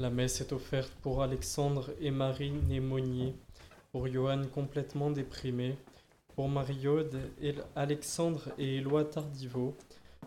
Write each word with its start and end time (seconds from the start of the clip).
La 0.00 0.08
messe 0.08 0.40
est 0.40 0.54
offerte 0.54 0.94
pour 1.02 1.22
Alexandre 1.22 1.90
et 2.00 2.10
Marie 2.10 2.52
Némonier, 2.52 3.34
pour 3.92 4.08
Johan 4.08 4.44
complètement 4.46 5.10
déprimé, 5.10 5.76
pour 6.34 6.48
Marie-Aude, 6.48 7.20
Alexandre 7.76 8.48
et 8.56 8.76
Éloi 8.76 9.04
Tardiveau, 9.04 9.76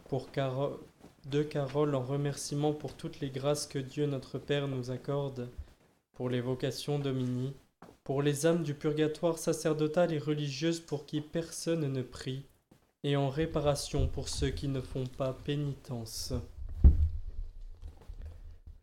pour 0.10 0.30
Caro 0.30 0.80
de 1.26 1.42
Carole 1.42 1.96
en 1.96 2.04
remerciement 2.04 2.72
pour 2.72 2.94
toutes 2.94 3.20
les 3.20 3.32
grâces 3.32 3.66
que 3.66 3.80
Dieu 3.80 4.06
notre 4.06 4.38
Père 4.38 4.68
nous 4.68 4.92
accorde, 4.92 5.50
pour 6.12 6.30
les 6.30 6.42
vocations 6.42 7.00
Domini, 7.00 7.56
pour 8.04 8.22
les 8.22 8.46
âmes 8.46 8.62
du 8.62 8.76
purgatoire 8.76 9.40
sacerdotal 9.40 10.14
et 10.14 10.20
religieuse 10.20 10.82
pour 10.82 11.08
qui 11.08 11.20
personne 11.20 11.92
ne 11.92 12.04
prie, 12.04 12.46
et 13.04 13.16
en 13.16 13.28
réparation 13.28 14.08
pour 14.08 14.30
ceux 14.30 14.52
qui 14.52 14.68
ne 14.68 14.82
font 14.82 15.08
pas 15.08 15.34
pénitence. 15.34 16.36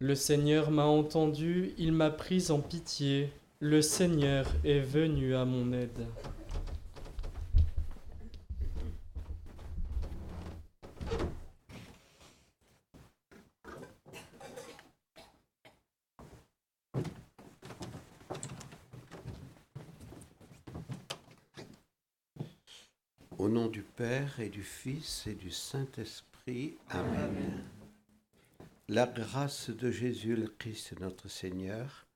Le 0.03 0.15
Seigneur 0.15 0.71
m'a 0.71 0.87
entendu, 0.87 1.75
il 1.77 1.93
m'a 1.93 2.09
pris 2.09 2.51
en 2.51 2.61
pitié, 2.61 3.31
le 3.59 3.83
Seigneur 3.83 4.47
est 4.65 4.81
venu 4.81 5.35
à 5.35 5.45
mon 5.45 5.75
aide. 5.75 6.07
Au 23.37 23.51
nom 23.51 23.67
du 23.67 23.83
Père 23.83 24.41
et 24.41 24.49
du 24.49 24.63
Fils 24.63 25.27
et 25.27 25.35
du 25.35 25.51
Saint-Esprit. 25.51 26.79
Amen. 26.89 27.80
La 28.93 29.07
grâce 29.07 29.71
de 29.71 29.93
Jésus 29.93 30.35
le 30.35 30.49
Christ 30.49 30.99
notre 30.99 31.29
Seigneur, 31.29 32.09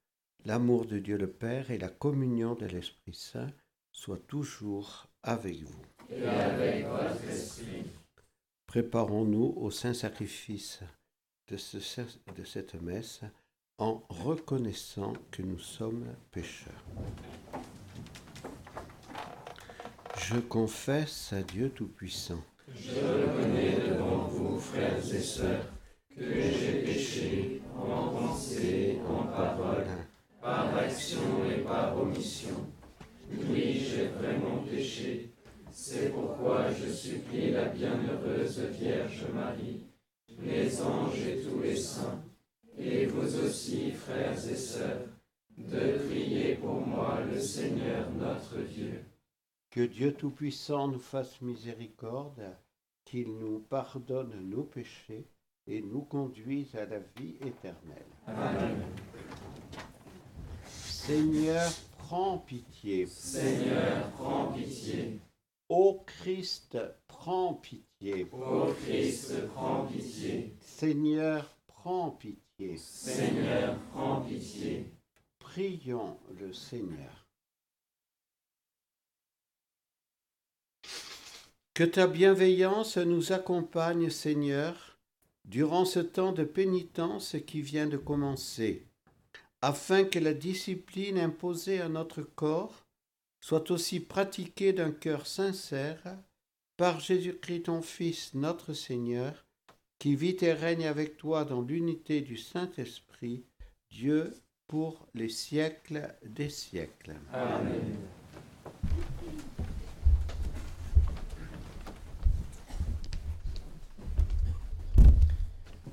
l'amour 0.45 0.87
de 0.87 0.99
Dieu 0.99 1.17
le 1.17 1.31
Père 1.31 1.71
et 1.71 1.79
la 1.79 1.89
communion 1.89 2.57
de 2.57 2.67
l'Esprit 2.67 3.15
Saint 3.15 3.53
soient 3.93 4.19
toujours 4.19 5.07
avec 5.23 5.63
vous. 5.63 5.85
Et 6.11 6.27
avec 6.27 6.85
votre 6.89 7.23
esprit. 7.31 7.85
Préparons-nous 8.67 9.55
au 9.57 9.71
saint 9.71 9.95
sacrifice 9.95 10.81
de, 11.47 11.55
de 12.35 12.45
cette 12.45 12.83
messe 12.83 13.21
en 13.79 14.03
reconnaissant 14.09 15.13
que 15.31 15.43
nous 15.43 15.61
sommes 15.61 16.09
pécheurs. 16.33 16.73
Je 20.19 20.41
confesse 20.41 21.33
à 21.33 21.45
Dieu 21.45 21.71
Tout-Puissant. 21.71 22.43
Je 22.75 22.91
reconnais 22.99 23.91
devant 23.91 24.27
vous, 24.27 24.59
frères 24.59 25.15
et 25.15 25.21
sœurs, 25.21 25.74
que 26.17 26.41
j'ai 26.41 26.83
péché 26.83 27.63
en 27.77 28.09
pensée, 28.09 29.01
en 29.09 29.25
parole, 29.25 29.87
par 30.41 30.77
action 30.77 31.45
et 31.51 31.63
par 31.63 32.01
omission. 32.01 32.71
Oui, 33.31 33.81
j'ai 33.81 34.07
vraiment 34.07 34.63
péché. 34.71 35.33
C'est 35.71 36.13
pourquoi 36.13 36.71
je 36.71 36.93
supplie 36.93 37.51
la 37.51 37.65
bienheureuse 37.65 38.61
Vierge 38.79 39.25
Marie, 39.35 39.87
les 40.41 40.81
anges 40.81 41.27
et 41.27 41.43
tous 41.43 41.61
les 41.61 41.77
saints, 41.77 42.23
et 42.79 43.07
vous 43.07 43.45
aussi, 43.45 43.91
frères 43.91 44.39
et 44.49 44.57
sœurs, 44.57 45.09
de 45.59 45.99
prier 46.09 46.55
pour 46.57 46.81
moi 46.81 47.21
le 47.29 47.41
Seigneur 47.41 48.09
notre 48.13 48.61
Dieu. 48.63 49.05
Que 49.71 49.81
Dieu 49.81 50.13
Tout-Puissant 50.15 50.87
nous 50.89 51.01
fasse 51.01 51.41
miséricorde, 51.41 52.57
qu'il 53.05 53.37
nous 53.37 53.59
pardonne 53.59 54.49
nos 54.49 54.63
péchés 54.63 55.27
et 55.67 55.81
nous 55.83 56.03
conduise 56.03 56.75
à 56.75 56.85
la 56.85 56.99
vie 57.17 57.37
éternelle. 57.41 58.07
Amen. 58.27 58.83
Seigneur, 60.67 61.71
prends 61.99 62.39
pitié. 62.39 63.07
Seigneur, 63.07 64.11
prends 64.13 64.53
pitié. 64.53 65.21
Ô 65.69 66.03
Christ, 66.07 66.79
prends 67.07 67.55
pitié. 67.55 68.29
Ô 68.33 68.73
Christ, 68.85 69.47
prends 69.55 69.87
pitié. 69.87 70.55
Seigneur, 70.61 71.57
prends 71.67 72.11
pitié. 72.11 72.77
Seigneur, 72.77 73.79
prends 73.93 74.21
pitié. 74.21 74.87
Prions 75.39 76.19
le 76.39 76.53
Seigneur. 76.53 77.27
Que 81.75 81.85
ta 81.85 82.07
bienveillance 82.07 82.99
nous 82.99 83.33
accompagne, 83.33 84.09
Seigneur, 84.09 84.94
durant 85.45 85.85
ce 85.85 86.01
temps 86.01 86.33
de 86.33 86.45
pénitence 86.45 87.37
qui 87.47 87.61
vient 87.61 87.87
de 87.87 87.97
commencer, 87.97 88.87
afin 89.63 90.05
que 90.05 90.19
la 90.19 90.35
discipline 90.35 91.19
imposée 91.19 91.81
à 91.81 91.89
notre 91.89 92.23
corps 92.23 92.85
soit 93.41 93.71
aussi 93.71 94.01
pratiquée 94.01 94.73
d'un 94.73 94.91
cœur 94.91 95.27
sincère 95.27 96.03
par 96.77 97.01
Jésus-Christ 97.01 97.65
ton 97.65 97.83
Fils, 97.83 98.35
notre 98.35 98.73
Seigneur, 98.73 99.45
qui 99.99 100.17
vit 100.17 100.37
et 100.41 100.53
règne 100.53 100.87
avec 100.87 101.17
toi 101.17 101.45
dans 101.45 101.61
l'unité 101.61 102.21
du 102.21 102.37
Saint-Esprit, 102.37 103.45
Dieu 103.91 104.35
pour 104.67 105.07
les 105.15 105.29
siècles 105.29 106.15
des 106.25 106.49
siècles. 106.49 107.15
Amen. 107.33 107.97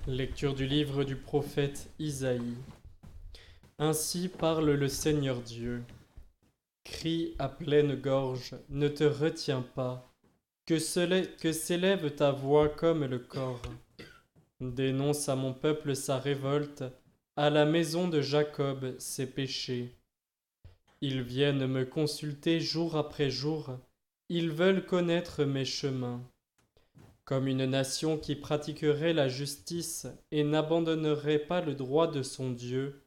Lecture 0.08 0.56
du 0.56 0.66
livre 0.66 1.04
du 1.04 1.16
prophète 1.16 1.92
Isaïe. 2.00 2.58
Ainsi 3.78 4.30
parle 4.30 4.72
le 4.72 4.88
Seigneur 4.88 5.40
Dieu. 5.42 5.84
Crie 6.84 7.36
à 7.38 7.48
pleine 7.48 7.94
gorge, 7.96 8.56
ne 8.70 8.88
te 8.88 9.04
retiens 9.04 9.64
pas, 9.76 10.12
que 10.66 10.80
s'élève 10.80 12.16
ta 12.16 12.32
voix 12.32 12.68
comme 12.68 13.06
le 13.06 13.20
corps. 13.20 13.62
Dénonce 14.60 15.30
à 15.30 15.36
mon 15.36 15.54
peuple 15.54 15.96
sa 15.96 16.18
révolte, 16.18 16.84
à 17.36 17.52
la 17.52 17.66
maison 17.66 18.08
de 18.08 18.22
Jacob 18.22 18.96
ses 18.98 19.28
péchés. 19.28 19.96
Ils 21.02 21.22
viennent 21.22 21.68
me 21.68 21.86
consulter 21.86 22.60
jour 22.60 22.96
après 22.96 23.30
jour, 23.30 23.78
ils 24.30 24.50
veulent 24.50 24.84
connaître 24.84 25.44
mes 25.44 25.66
chemins. 25.66 26.22
Comme 27.26 27.48
une 27.48 27.66
nation 27.66 28.18
qui 28.18 28.36
pratiquerait 28.36 29.14
la 29.14 29.30
justice 29.30 30.08
et 30.32 30.44
n'abandonnerait 30.44 31.40
pas 31.40 31.62
le 31.62 31.76
droit 31.76 32.08
de 32.08 32.24
son 32.24 32.52
Dieu, 32.52 33.06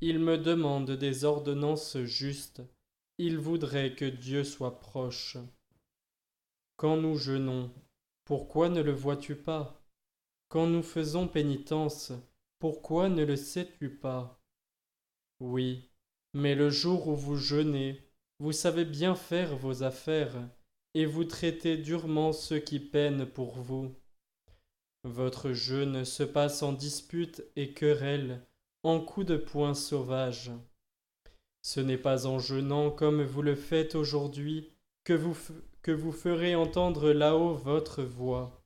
il 0.00 0.18
me 0.18 0.38
demande 0.38 0.90
des 0.90 1.24
ordonnances 1.24 1.98
justes, 2.02 2.62
il 3.18 3.38
voudrait 3.38 3.94
que 3.94 4.04
Dieu 4.04 4.44
soit 4.44 4.78
proche. 4.78 5.38
Quand 6.76 6.96
nous 6.96 7.16
jeûnons, 7.16 7.72
pourquoi 8.24 8.68
ne 8.68 8.82
le 8.82 8.92
vois-tu 8.92 9.34
pas? 9.34 9.82
Quand 10.48 10.66
nous 10.66 10.82
faisons 10.82 11.26
pénitence, 11.26 12.12
pourquoi 12.58 13.08
ne 13.08 13.24
le 13.24 13.36
sais-tu 13.36 13.90
pas? 13.90 14.38
Oui, 15.40 15.90
mais 16.34 16.54
le 16.54 16.70
jour 16.70 17.08
où 17.08 17.16
vous 17.16 17.36
jeûnez, 17.36 18.02
vous 18.38 18.52
savez 18.52 18.84
bien 18.84 19.14
faire 19.14 19.56
vos 19.56 19.82
affaires, 19.82 20.36
et 20.96 21.04
vous 21.04 21.24
traitez 21.24 21.76
durement 21.76 22.32
ceux 22.32 22.58
qui 22.58 22.80
peinent 22.80 23.26
pour 23.26 23.58
vous. 23.58 23.94
Votre 25.04 25.52
jeûne 25.52 26.06
se 26.06 26.22
passe 26.22 26.62
en 26.62 26.72
disputes 26.72 27.44
et 27.54 27.74
querelles, 27.74 28.40
en 28.82 29.00
coups 29.00 29.26
de 29.26 29.36
poing 29.36 29.74
sauvages. 29.74 30.52
Ce 31.60 31.80
n'est 31.80 31.98
pas 31.98 32.26
en 32.26 32.38
jeûnant 32.38 32.90
comme 32.90 33.22
vous 33.22 33.42
le 33.42 33.56
faites 33.56 33.94
aujourd'hui 33.94 34.72
que 35.04 35.12
vous, 35.12 35.36
que 35.82 35.92
vous 35.92 36.12
ferez 36.12 36.54
entendre 36.54 37.12
là-haut 37.12 37.52
votre 37.52 38.02
voix. 38.02 38.64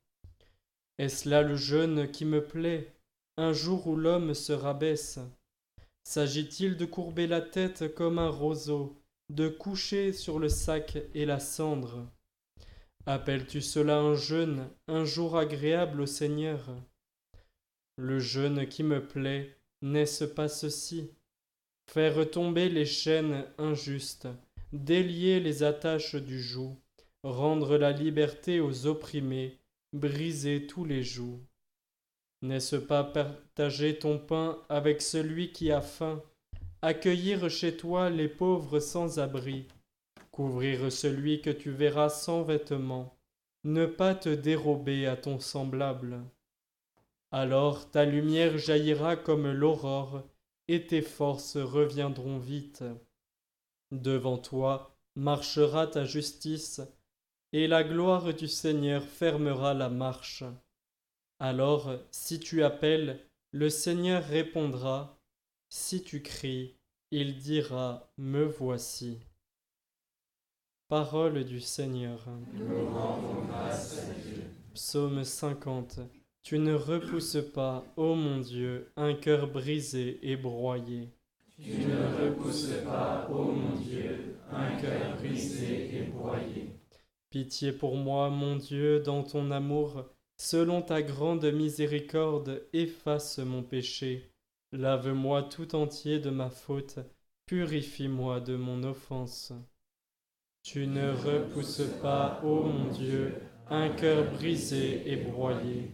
Est-ce 0.98 1.28
là 1.28 1.42
le 1.42 1.56
jeûne 1.56 2.08
qui 2.12 2.24
me 2.24 2.44
plaît, 2.44 2.94
un 3.38 3.52
jour 3.52 3.88
où 3.88 3.96
l'homme 3.96 4.34
se 4.34 4.52
rabaisse? 4.52 5.18
S'agit-il 6.04 6.76
de 6.76 6.84
courber 6.84 7.26
la 7.26 7.40
tête 7.40 7.92
comme 7.92 8.20
un 8.20 8.30
roseau, 8.30 9.02
de 9.30 9.48
coucher 9.48 10.12
sur 10.12 10.38
le 10.38 10.48
sac 10.48 10.96
et 11.12 11.26
la 11.26 11.40
cendre? 11.40 12.06
Appelles-tu 13.10 13.60
cela 13.60 13.98
un 13.98 14.14
jeûne, 14.14 14.68
un 14.86 15.04
jour 15.04 15.36
agréable 15.36 16.02
au 16.02 16.06
Seigneur? 16.06 16.60
Le 17.96 18.20
jeûne 18.20 18.68
qui 18.68 18.84
me 18.84 19.04
plaît, 19.04 19.56
n'est-ce 19.82 20.22
pas 20.22 20.46
ceci? 20.46 21.10
Faire 21.90 22.30
tomber 22.30 22.68
les 22.68 22.86
chaînes 22.86 23.46
injustes, 23.58 24.28
délier 24.72 25.40
les 25.40 25.64
attaches 25.64 26.14
du 26.14 26.40
joug, 26.40 26.76
rendre 27.24 27.76
la 27.78 27.90
liberté 27.90 28.60
aux 28.60 28.86
opprimés, 28.86 29.58
briser 29.92 30.68
tous 30.68 30.84
les 30.84 31.02
jougs. 31.02 31.42
N'est-ce 32.42 32.76
pas 32.76 33.02
partager 33.02 33.98
ton 33.98 34.18
pain 34.18 34.56
avec 34.68 35.02
celui 35.02 35.50
qui 35.50 35.72
a 35.72 35.80
faim, 35.80 36.22
accueillir 36.80 37.50
chez 37.50 37.76
toi 37.76 38.08
les 38.08 38.28
pauvres 38.28 38.78
sans 38.78 39.18
abri, 39.18 39.66
couvrir 40.30 40.90
celui 40.90 41.42
que 41.42 41.50
tu 41.50 41.70
verras 41.70 42.08
sans 42.08 42.42
vêtements, 42.42 43.16
ne 43.64 43.86
pas 43.86 44.14
te 44.14 44.28
dérober 44.28 45.06
à 45.06 45.16
ton 45.16 45.38
semblable. 45.38 46.20
Alors 47.30 47.90
ta 47.90 48.04
lumière 48.04 48.58
jaillira 48.58 49.16
comme 49.16 49.50
l'aurore, 49.50 50.22
et 50.68 50.86
tes 50.86 51.02
forces 51.02 51.56
reviendront 51.56 52.38
vite. 52.38 52.84
Devant 53.90 54.38
toi 54.38 54.96
marchera 55.16 55.86
ta 55.86 56.04
justice, 56.04 56.80
et 57.52 57.66
la 57.66 57.82
gloire 57.82 58.32
du 58.32 58.46
Seigneur 58.46 59.02
fermera 59.02 59.74
la 59.74 59.88
marche. 59.88 60.44
Alors, 61.40 61.92
si 62.10 62.38
tu 62.38 62.62
appelles, 62.62 63.26
le 63.50 63.68
Seigneur 63.68 64.22
répondra, 64.24 65.18
si 65.68 66.02
tu 66.02 66.22
cries, 66.22 66.76
il 67.10 67.38
dira, 67.38 68.12
Me 68.16 68.44
voici. 68.44 69.18
Parole 70.90 71.44
du 71.44 71.60
Seigneur. 71.60 72.18
Psaume 74.74 75.22
50. 75.22 76.00
Tu 76.42 76.58
ne 76.58 76.74
repousses 76.74 77.38
pas, 77.54 77.84
ô 77.96 78.16
mon 78.16 78.40
Dieu, 78.40 78.90
un 78.96 79.14
cœur 79.14 79.46
brisé 79.46 80.18
et 80.20 80.36
broyé. 80.36 81.14
Tu 81.62 81.86
ne 81.86 82.24
repousses 82.26 82.72
pas, 82.84 83.28
ô 83.30 83.52
mon 83.52 83.76
Dieu, 83.76 84.34
un 84.50 84.80
cœur 84.80 85.16
brisé 85.16 85.96
et 85.96 86.02
broyé. 86.06 86.80
Pitié 87.30 87.70
pour 87.70 87.96
moi, 87.96 88.28
mon 88.28 88.56
Dieu, 88.56 88.98
dans 88.98 89.22
ton 89.22 89.52
amour, 89.52 90.06
selon 90.38 90.82
ta 90.82 91.02
grande 91.02 91.44
miséricorde, 91.52 92.66
efface 92.72 93.38
mon 93.38 93.62
péché. 93.62 94.32
Lave-moi 94.72 95.44
tout 95.44 95.76
entier 95.76 96.18
de 96.18 96.30
ma 96.30 96.50
faute, 96.50 96.98
purifie-moi 97.46 98.40
de 98.40 98.56
mon 98.56 98.82
offense. 98.82 99.52
Tu 100.62 100.86
ne 100.86 101.10
repousses 101.10 101.88
pas, 102.02 102.40
ô 102.44 102.62
mon 102.62 102.90
Dieu, 102.92 103.34
un 103.68 103.88
cœur 103.88 104.30
brisé 104.32 105.10
et 105.10 105.16
broyé. 105.16 105.90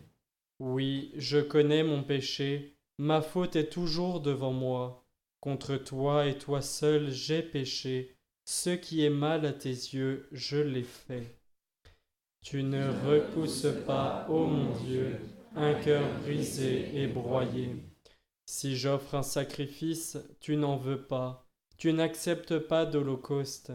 Oui, 0.59 1.13
je 1.17 1.39
connais 1.39 1.85
mon 1.85 2.03
péché, 2.03 2.77
ma 2.99 3.21
faute 3.21 3.57
est 3.57 3.71
toujours 3.71 4.21
devant 4.21 4.53
moi. 4.53 5.07
Contre 5.41 5.77
toi 5.77 6.27
et 6.27 6.37
toi 6.37 6.63
seul 6.63 7.11
j'ai 7.11 7.43
péché, 7.43 8.17
ce 8.45 8.71
qui 8.71 9.05
est 9.05 9.11
mal 9.11 9.47
à 9.47 9.53
tes 9.53 9.69
yeux, 9.69 10.29
je 10.33 10.57
l'ai 10.57 10.83
fait. 10.83 11.39
Tu 12.43 12.63
ne 12.63 12.89
repousses 13.07 13.69
pas, 13.87 14.27
ô 14.29 14.47
mon 14.47 14.73
Dieu, 14.81 15.19
un 15.55 15.75
cœur 15.75 16.03
brisé 16.23 16.91
et 16.95 17.07
broyé. 17.07 17.77
Si 18.47 18.77
j'offre 18.77 19.15
un 19.15 19.23
sacrifice, 19.23 20.19
tu 20.41 20.57
n'en 20.57 20.77
veux 20.77 21.03
pas, 21.07 21.49
tu 21.77 21.93
n'acceptes 21.93 22.59
pas 22.59 22.87
d'holocauste. 22.87 23.73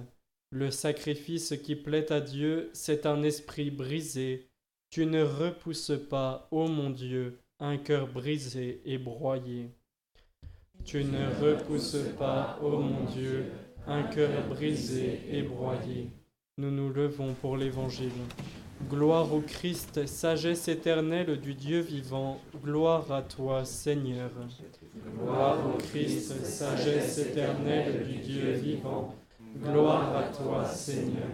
Le 0.54 0.70
sacrifice 0.70 1.56
qui 1.64 1.78
plaît 1.78 2.12
à 2.12 2.20
Dieu, 2.20 2.70
c'est 2.74 3.06
un 3.06 3.24
esprit 3.24 3.72
brisé. 3.72 4.50
Tu 4.90 5.06
ne 5.06 5.24
repousses 5.24 5.94
pas, 6.10 6.50
ô 6.52 6.68
mon 6.68 6.90
Dieu, 6.90 7.40
un 7.62 7.78
cœur 7.78 8.08
brisé 8.08 8.82
et 8.84 8.98
broyé. 8.98 9.70
Tu 10.84 11.06
ne 11.06 11.26
repousses 11.40 12.04
pas, 12.20 12.60
ô 12.62 12.80
mon 12.80 13.06
Dieu, 13.06 13.46
un 13.88 14.04
cœur 14.04 14.46
brisé 14.50 15.22
et 15.32 15.42
broyé. 15.42 16.10
Nous 16.58 16.70
nous 16.72 16.92
levons 16.92 17.34
pour 17.34 17.56
l'Évangile. 17.56 18.12
Gloire 18.90 19.34
au 19.34 19.40
Christ, 19.40 20.06
sagesse 20.06 20.68
éternelle 20.68 21.40
du 21.40 21.54
Dieu 21.54 21.80
vivant, 21.80 22.42
gloire 22.62 23.10
à 23.10 23.22
toi 23.22 23.64
Seigneur. 23.64 24.32
Gloire 25.18 25.60
au 25.66 25.78
Christ, 25.78 26.44
sagesse 26.44 27.20
éternelle 27.20 28.06
du 28.06 28.18
Dieu 28.18 28.52
vivant, 28.52 29.16
gloire 29.58 30.16
à 30.16 30.24
toi 30.30 30.66
Seigneur. 30.66 31.28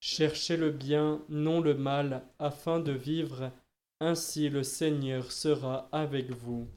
Cherchez 0.00 0.56
le 0.56 0.70
bien, 0.70 1.20
non 1.28 1.60
le 1.60 1.74
mal, 1.74 2.22
afin 2.38 2.80
de 2.80 2.92
vivre, 2.92 3.50
ainsi 4.00 4.48
le 4.48 4.62
Seigneur 4.62 5.32
sera 5.32 5.88
avec 5.92 6.30
vous. 6.30 6.68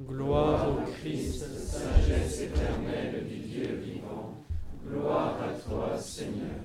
Gloire 0.00 0.68
au 0.70 0.90
Christ, 0.90 1.44
sagesse 1.54 2.40
éternelle 2.40 3.26
du 3.28 3.36
Dieu 3.36 3.74
vivant, 3.84 4.42
gloire 4.86 5.36
à 5.42 5.52
toi 5.52 5.98
Seigneur. 5.98 6.62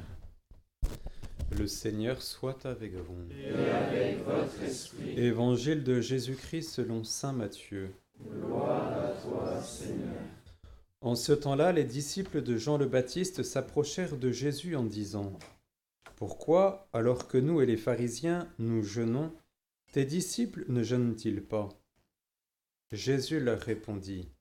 Le 1.57 1.67
Seigneur 1.67 2.21
soit 2.21 2.65
avec 2.65 2.93
vous. 2.95 3.25
Et 3.31 3.69
avec 3.71 4.25
votre 4.25 4.63
esprit. 4.63 5.17
Évangile 5.17 5.83
de 5.83 6.01
Jésus-Christ 6.01 6.69
selon 6.69 7.03
Saint 7.03 7.31
Matthieu. 7.33 7.93
Gloire 8.21 8.91
à 8.91 9.09
toi, 9.21 9.61
Seigneur. 9.61 10.21
En 11.01 11.15
ce 11.15 11.31
temps-là, 11.31 11.71
les 11.71 11.83
disciples 11.83 12.41
de 12.41 12.57
Jean 12.57 12.77
le 12.77 12.87
Baptiste 12.87 13.43
s'approchèrent 13.43 14.17
de 14.17 14.31
Jésus 14.31 14.75
en 14.75 14.83
disant 14.83 15.37
Pourquoi, 16.15 16.89
alors 16.91 17.27
que 17.27 17.37
nous 17.37 17.61
et 17.61 17.67
les 17.67 17.77
pharisiens, 17.77 18.51
nous 18.57 18.81
jeûnons, 18.81 19.31
tes 19.91 20.05
disciples 20.05 20.65
ne 20.69 20.81
jeûnent-ils 20.81 21.43
pas? 21.43 21.69
Jésus 22.91 23.39
leur 23.39 23.59
répondit 23.59 24.31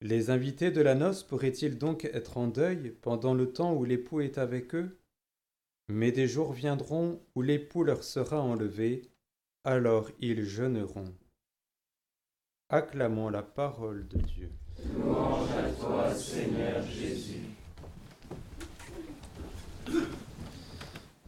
Les 0.00 0.30
invités 0.30 0.70
de 0.70 0.80
la 0.80 0.94
noce 0.94 1.24
pourraient-ils 1.24 1.78
donc 1.78 2.04
être 2.04 2.36
en 2.36 2.46
deuil 2.46 2.90
pendant 3.02 3.34
le 3.34 3.52
temps 3.52 3.74
où 3.74 3.84
l'époux 3.84 4.20
est 4.20 4.38
avec 4.38 4.74
eux? 4.74 4.98
Mais 5.88 6.12
des 6.12 6.28
jours 6.28 6.52
viendront 6.52 7.20
où 7.34 7.42
l'époux 7.42 7.82
leur 7.82 8.04
sera 8.04 8.40
enlevé, 8.40 9.02
alors 9.64 10.10
ils 10.20 10.44
jeûneront. 10.44 11.12
Acclamons 12.68 13.30
la 13.30 13.42
parole 13.42 14.06
de 14.08 14.18
Dieu. 14.18 14.50
Louange 14.84 15.50
à 15.50 15.70
toi, 15.80 16.14
Seigneur 16.14 16.82
Jésus. 16.86 17.40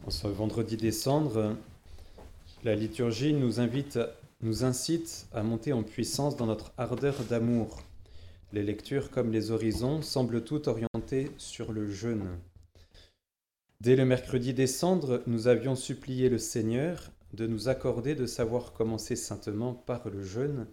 Ce 0.07 0.27
vendredi 0.27 0.77
des 0.77 0.91
cendres, 0.91 1.55
la 2.63 2.75
liturgie 2.75 3.33
nous 3.33 3.59
invite, 3.59 3.99
nous 4.41 4.63
incite 4.63 5.27
à 5.33 5.43
monter 5.43 5.73
en 5.73 5.83
puissance 5.83 6.35
dans 6.35 6.45
notre 6.45 6.71
ardeur 6.77 7.15
d'amour. 7.29 7.81
Les 8.51 8.63
lectures 8.63 9.11
comme 9.11 9.31
les 9.31 9.51
horizons 9.51 10.01
semblent 10.01 10.43
toutes 10.43 10.67
orientées 10.67 11.31
sur 11.37 11.71
le 11.71 11.89
jeûne. 11.89 12.27
Dès 13.81 13.95
le 13.95 14.05
mercredi 14.05 14.53
des 14.53 14.67
cendres, 14.67 15.21
nous 15.27 15.47
avions 15.47 15.75
supplié 15.75 16.29
le 16.29 16.37
Seigneur 16.37 17.11
de 17.33 17.47
nous 17.47 17.69
accorder 17.69 18.15
de 18.15 18.25
savoir 18.25 18.73
commencer 18.73 19.15
saintement 19.15 19.73
par 19.73 20.09
le 20.09 20.23
jeûne 20.23 20.67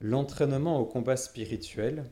l'entraînement 0.00 0.78
au 0.78 0.86
combat 0.86 1.16
spirituel, 1.16 2.10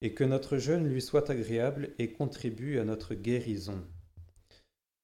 et 0.00 0.14
que 0.14 0.24
notre 0.24 0.58
jeûne 0.58 0.88
lui 0.88 1.00
soit 1.00 1.30
agréable 1.30 1.94
et 1.98 2.12
contribue 2.12 2.78
à 2.78 2.84
notre 2.84 3.14
guérison. 3.14 3.86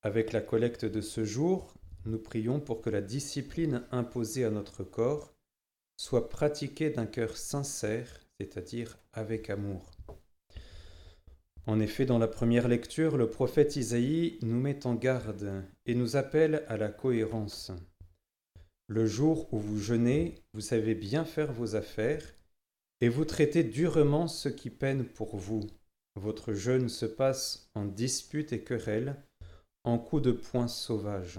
Avec 0.03 0.33
la 0.33 0.41
collecte 0.41 0.85
de 0.85 1.01
ce 1.01 1.25
jour, 1.25 1.75
nous 2.05 2.19
prions 2.19 2.61
pour 2.61 2.81
que 2.81 2.91
la 2.91 3.01
discipline 3.01 3.85
imposée 3.93 4.45
à 4.45 4.51
notre 4.51 4.85
corps 4.85 5.33
soit 5.97 6.29
pratiquée 6.29 6.91
d'un 6.91 7.07
cœur 7.07 7.37
sincère, 7.37 8.21
c'est-à-dire 8.39 8.99
avec 9.13 9.51
amour. 9.51 9.91
En 11.67 11.81
effet, 11.81 12.07
dans 12.07 12.19
la 12.19 12.29
première 12.29 12.67
lecture, 12.67 13.17
le 13.17 13.29
prophète 13.29 13.77
Isaïe 13.77 14.39
nous 14.43 14.59
met 14.59 14.87
en 14.87 14.95
garde 14.95 15.65
et 15.85 15.95
nous 15.95 16.17
appelle 16.17 16.65
à 16.69 16.77
la 16.77 16.89
cohérence. 16.89 17.73
Le 18.89 19.05
jour 19.05 19.53
où 19.53 19.59
vous 19.59 19.79
jeûnez, 19.79 20.35
vous 20.55 20.63
savez 20.63 20.95
bien 20.95 21.27
faire 21.27 21.53
vos 21.53 21.77
affaires, 21.77 22.25
et 23.03 23.11
vous 23.11 23.27
traitez 23.27 23.63
durement 23.63 24.29
ceux 24.29 24.51
qui 24.51 24.71
peinent 24.71 25.05
pour 25.05 25.37
vous. 25.37 25.61
Votre 26.17 26.55
jeûne 26.55 26.89
se 26.89 27.05
passe 27.05 27.71
en 27.75 27.85
disputes 27.85 28.55
et 28.55 28.65
querelles, 28.65 29.23
en 29.85 29.99
coups 29.99 30.23
de 30.23 30.33
poing 30.33 30.69
sauvages. 30.69 31.39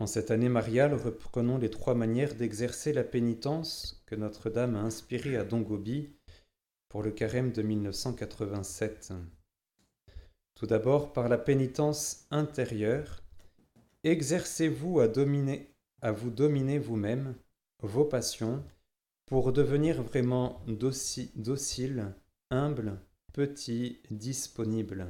En 0.00 0.06
cette 0.06 0.32
année 0.32 0.48
mariale, 0.48 0.94
reprenons 0.94 1.56
les 1.56 1.70
trois 1.70 1.94
manières 1.94 2.34
d'exercer 2.34 2.92
la 2.92 3.04
pénitence 3.04 4.02
que 4.06 4.16
Notre-Dame 4.16 4.74
a 4.74 4.80
inspirée 4.80 5.36
à 5.36 5.44
Don 5.44 5.60
Gobi 5.60 6.10
pour 6.88 7.02
le 7.04 7.12
carême 7.12 7.52
de 7.52 7.62
1987. 7.62 9.12
Tout 10.54 10.66
d'abord, 10.66 11.12
par 11.12 11.28
la 11.28 11.38
pénitence 11.38 12.26
intérieure, 12.32 13.22
exercez-vous 14.04 15.00
à, 15.00 15.06
vous 16.12 16.30
dominer 16.30 16.78
vous-même, 16.78 17.34
vos 17.82 18.04
passions, 18.04 18.64
pour 19.26 19.52
devenir 19.52 20.02
vraiment 20.02 20.62
docile, 20.66 22.14
humble, 22.50 22.98
petit, 23.32 24.00
disponible. 24.10 25.06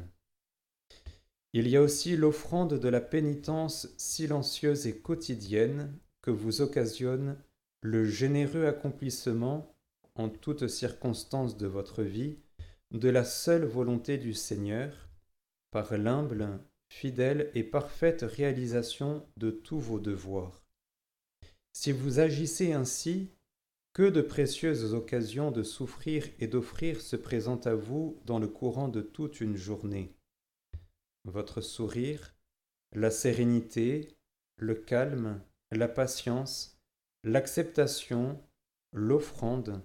Il 1.53 1.69
y 1.69 1.77
a 1.77 1.83
aussi 1.83 2.17
l'offrande 2.17 2.75
de 2.75 2.89
la 2.89 3.01
pénitence 3.01 3.89
silencieuse 3.97 4.87
et 4.87 4.99
quotidienne 4.99 5.97
que 6.21 6.31
vous 6.31 6.61
occasionne 6.61 7.39
le 7.81 8.05
généreux 8.05 8.67
accomplissement 8.67 9.75
en 10.15 10.29
toutes 10.29 10.67
circonstances 10.67 11.57
de 11.57 11.67
votre 11.67 12.03
vie 12.03 12.39
de 12.91 13.09
la 13.09 13.25
seule 13.25 13.65
volonté 13.65 14.19
du 14.19 14.35
Seigneur, 14.35 15.09
par 15.71 15.97
l'humble, 15.97 16.59
fidèle 16.89 17.51
et 17.55 17.65
parfaite 17.65 18.23
réalisation 18.23 19.27
de 19.37 19.51
tous 19.51 19.79
vos 19.79 20.01
devoirs. 20.01 20.63
Si 21.73 21.93
vous 21.93 22.19
agissez 22.19 22.73
ainsi, 22.73 23.31
que 23.93 24.09
de 24.09 24.21
précieuses 24.21 24.95
occasions 24.95 25.51
de 25.51 25.63
souffrir 25.63 26.29
et 26.39 26.47
d'offrir 26.47 27.01
se 27.01 27.17
présentent 27.17 27.67
à 27.67 27.75
vous 27.75 28.21
dans 28.27 28.39
le 28.39 28.49
courant 28.49 28.89
de 28.89 29.01
toute 29.01 29.41
une 29.41 29.57
journée. 29.57 30.15
Votre 31.25 31.61
sourire, 31.61 32.35
la 32.93 33.11
sérénité, 33.11 34.17
le 34.57 34.75
calme, 34.75 35.41
la 35.73 35.89
patience, 35.89 36.81
l'acceptation, 37.25 38.41
l'offrande, 38.93 39.83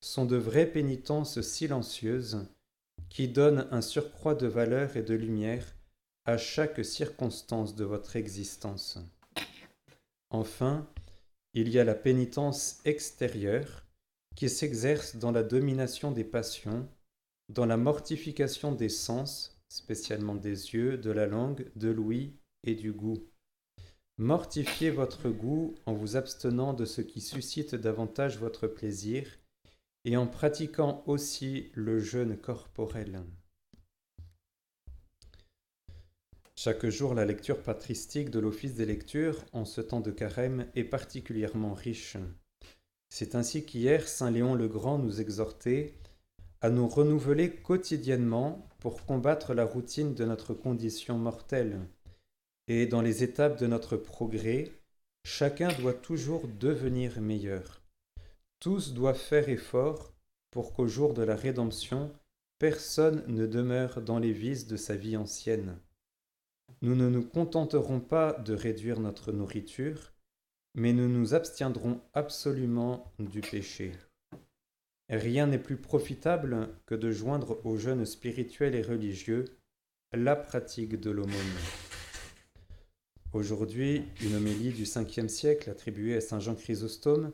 sont 0.00 0.26
de 0.26 0.36
vraies 0.36 0.70
pénitences 0.70 1.40
silencieuses 1.40 2.46
qui 3.08 3.28
donnent 3.28 3.66
un 3.70 3.80
surcroît 3.80 4.34
de 4.34 4.46
valeur 4.46 4.96
et 4.96 5.02
de 5.02 5.14
lumière 5.14 5.73
à 6.26 6.38
chaque 6.38 6.84
circonstance 6.84 7.74
de 7.74 7.84
votre 7.84 8.16
existence. 8.16 8.98
Enfin, 10.30 10.88
il 11.52 11.68
y 11.68 11.78
a 11.78 11.84
la 11.84 11.94
pénitence 11.94 12.80
extérieure 12.84 13.84
qui 14.34 14.48
s'exerce 14.48 15.16
dans 15.16 15.30
la 15.30 15.42
domination 15.42 16.10
des 16.10 16.24
passions, 16.24 16.88
dans 17.48 17.66
la 17.66 17.76
mortification 17.76 18.72
des 18.72 18.88
sens, 18.88 19.60
spécialement 19.68 20.34
des 20.34 20.74
yeux, 20.74 20.96
de 20.96 21.10
la 21.10 21.26
langue, 21.26 21.70
de 21.76 21.90
l'ouïe 21.90 22.32
et 22.64 22.74
du 22.74 22.92
goût. 22.92 23.22
Mortifiez 24.16 24.90
votre 24.90 25.28
goût 25.28 25.74
en 25.86 25.92
vous 25.92 26.16
abstenant 26.16 26.72
de 26.72 26.84
ce 26.84 27.02
qui 27.02 27.20
suscite 27.20 27.74
davantage 27.74 28.38
votre 28.38 28.66
plaisir 28.66 29.28
et 30.04 30.16
en 30.16 30.26
pratiquant 30.26 31.02
aussi 31.06 31.70
le 31.74 31.98
jeûne 31.98 32.36
corporel. 32.36 33.22
Chaque 36.56 36.86
jour, 36.86 37.14
la 37.14 37.24
lecture 37.24 37.62
patristique 37.62 38.30
de 38.30 38.38
l'office 38.38 38.74
des 38.74 38.86
lectures 38.86 39.44
en 39.52 39.64
ce 39.64 39.80
temps 39.80 40.00
de 40.00 40.12
carême 40.12 40.66
est 40.76 40.84
particulièrement 40.84 41.74
riche. 41.74 42.16
C'est 43.08 43.34
ainsi 43.34 43.64
qu'hier, 43.64 44.06
Saint 44.06 44.30
Léon 44.30 44.54
le 44.54 44.68
Grand 44.68 44.98
nous 44.98 45.20
exhortait 45.20 45.94
à 46.60 46.70
nous 46.70 46.88
renouveler 46.88 47.50
quotidiennement 47.50 48.68
pour 48.78 49.04
combattre 49.04 49.52
la 49.52 49.64
routine 49.64 50.14
de 50.14 50.24
notre 50.24 50.54
condition 50.54 51.18
mortelle. 51.18 51.80
Et 52.68 52.86
dans 52.86 53.02
les 53.02 53.22
étapes 53.22 53.58
de 53.58 53.66
notre 53.66 53.96
progrès, 53.96 54.72
chacun 55.24 55.68
doit 55.80 55.92
toujours 55.92 56.48
devenir 56.48 57.20
meilleur. 57.20 57.82
Tous 58.60 58.94
doivent 58.94 59.18
faire 59.18 59.48
effort 59.48 60.14
pour 60.50 60.72
qu'au 60.72 60.86
jour 60.86 61.14
de 61.14 61.22
la 61.22 61.36
rédemption, 61.36 62.12
personne 62.58 63.24
ne 63.26 63.46
demeure 63.46 64.00
dans 64.00 64.18
les 64.18 64.32
vices 64.32 64.66
de 64.66 64.76
sa 64.76 64.96
vie 64.96 65.16
ancienne. 65.16 65.78
Nous 66.84 66.94
ne 66.94 67.08
nous 67.08 67.22
contenterons 67.24 67.98
pas 67.98 68.34
de 68.34 68.52
réduire 68.52 69.00
notre 69.00 69.32
nourriture, 69.32 70.12
mais 70.74 70.92
nous 70.92 71.08
nous 71.08 71.32
abstiendrons 71.32 72.02
absolument 72.12 73.10
du 73.18 73.40
péché. 73.40 73.92
Rien 75.08 75.46
n'est 75.46 75.58
plus 75.58 75.78
profitable 75.78 76.68
que 76.84 76.94
de 76.94 77.10
joindre 77.10 77.58
aux 77.64 77.78
jeunes 77.78 78.04
spirituels 78.04 78.74
et 78.74 78.82
religieux 78.82 79.46
la 80.12 80.36
pratique 80.36 81.00
de 81.00 81.10
l'aumône. 81.10 81.34
Aujourd'hui, 83.32 84.04
une 84.20 84.34
homélie 84.34 84.74
du 84.74 84.84
5e 84.84 85.28
siècle 85.28 85.70
attribuée 85.70 86.16
à 86.16 86.20
Saint 86.20 86.40
Jean 86.40 86.54
Chrysostome 86.54 87.32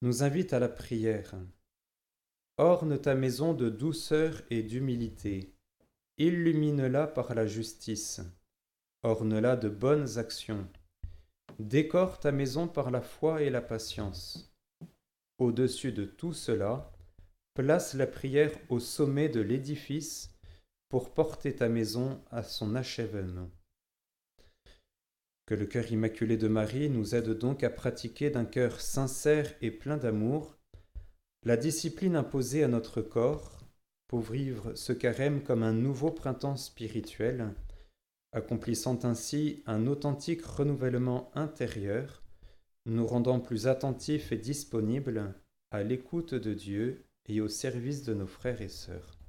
nous 0.00 0.24
invite 0.24 0.52
à 0.52 0.58
la 0.58 0.68
prière. 0.68 1.36
Orne 2.56 3.00
ta 3.00 3.14
maison 3.14 3.54
de 3.54 3.68
douceur 3.68 4.42
et 4.50 4.64
d'humilité, 4.64 5.54
illumine-la 6.18 7.06
par 7.06 7.32
la 7.36 7.46
justice, 7.46 8.20
orne-la 9.02 9.56
de 9.56 9.68
bonnes 9.68 10.18
actions, 10.18 10.66
décore 11.58 12.20
ta 12.20 12.32
maison 12.32 12.68
par 12.68 12.90
la 12.90 13.00
foi 13.00 13.42
et 13.42 13.50
la 13.50 13.60
patience. 13.60 14.52
Au-dessus 15.38 15.92
de 15.92 16.04
tout 16.04 16.32
cela, 16.32 16.92
place 17.54 17.94
la 17.94 18.06
prière 18.06 18.52
au 18.68 18.78
sommet 18.78 19.28
de 19.28 19.40
l'édifice 19.40 20.30
pour 20.88 21.12
porter 21.12 21.54
ta 21.56 21.68
maison 21.68 22.20
à 22.30 22.42
son 22.42 22.74
achèvement. 22.74 23.50
Que 25.46 25.54
le 25.54 25.66
cœur 25.66 25.90
immaculé 25.90 26.36
de 26.36 26.48
Marie 26.48 26.88
nous 26.88 27.14
aide 27.14 27.30
donc 27.30 27.64
à 27.64 27.70
pratiquer 27.70 28.30
d'un 28.30 28.44
cœur 28.44 28.80
sincère 28.80 29.52
et 29.60 29.70
plein 29.70 29.96
d'amour 29.96 30.56
la 31.44 31.56
discipline 31.56 32.14
imposée 32.14 32.62
à 32.62 32.68
notre 32.68 33.02
corps 33.02 33.58
pour 34.06 34.20
vivre 34.20 34.74
ce 34.74 34.92
carême 34.92 35.42
comme 35.42 35.64
un 35.64 35.72
nouveau 35.72 36.12
printemps 36.12 36.56
spirituel, 36.56 37.52
accomplissant 38.32 39.04
ainsi 39.04 39.62
un 39.66 39.86
authentique 39.86 40.44
renouvellement 40.44 41.30
intérieur, 41.34 42.22
nous 42.86 43.06
rendant 43.06 43.40
plus 43.40 43.66
attentifs 43.66 44.32
et 44.32 44.38
disponibles 44.38 45.34
à 45.70 45.82
l'écoute 45.82 46.34
de 46.34 46.54
Dieu 46.54 47.04
et 47.28 47.40
au 47.40 47.48
service 47.48 48.02
de 48.02 48.14
nos 48.14 48.26
frères 48.26 48.60
et 48.60 48.68
sœurs. 48.68 49.21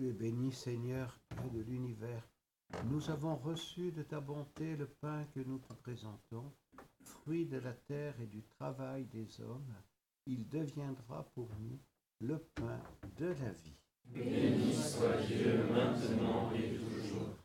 Tu 0.00 0.08
es 0.08 0.12
béni 0.14 0.50
Seigneur, 0.50 1.20
de 1.52 1.60
l'univers. 1.60 2.26
Nous 2.86 3.10
avons 3.10 3.36
reçu 3.36 3.92
de 3.92 4.02
ta 4.02 4.18
bonté 4.18 4.74
le 4.74 4.86
pain 4.86 5.26
que 5.34 5.40
nous 5.40 5.58
te 5.58 5.74
présentons, 5.74 6.54
fruit 7.02 7.44
de 7.44 7.58
la 7.58 7.74
terre 7.74 8.14
et 8.18 8.26
du 8.26 8.42
travail 8.42 9.04
des 9.04 9.42
hommes. 9.42 9.74
Il 10.24 10.48
deviendra 10.48 11.24
pour 11.34 11.50
nous 11.60 11.78
le 12.18 12.38
pain 12.38 12.80
de 13.18 13.26
la 13.26 13.52
vie. 13.52 13.76
Béni 14.06 14.72
soit 14.72 15.20
Dieu 15.26 15.66
maintenant 15.70 16.50
et 16.54 16.78
toujours. 16.78 17.36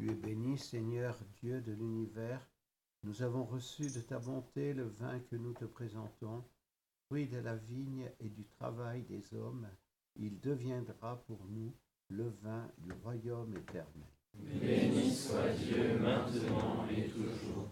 Tu 0.00 0.08
es 0.08 0.14
béni 0.14 0.49
Seigneur, 0.60 1.18
Dieu 1.40 1.60
de 1.60 1.72
l'univers. 1.72 2.40
Nous 3.02 3.22
avons 3.22 3.44
reçu 3.44 3.90
de 3.90 4.00
ta 4.00 4.18
bonté 4.18 4.74
le 4.74 4.84
vin 4.84 5.18
que 5.30 5.36
nous 5.36 5.54
te 5.54 5.64
présentons, 5.64 6.44
fruit 7.06 7.26
de 7.26 7.38
la 7.38 7.56
vigne 7.56 8.10
et 8.20 8.28
du 8.28 8.44
travail 8.44 9.02
des 9.02 9.34
hommes. 9.34 9.66
Il 10.16 10.38
deviendra 10.40 11.16
pour 11.26 11.44
nous 11.48 11.72
le 12.10 12.28
vin 12.42 12.68
du 12.78 12.92
royaume 13.02 13.56
éternel. 13.56 14.06
Béni 14.34 15.10
soit 15.12 15.48
Dieu 15.50 15.98
maintenant 15.98 16.86
et 16.90 17.08
toujours. 17.08 17.68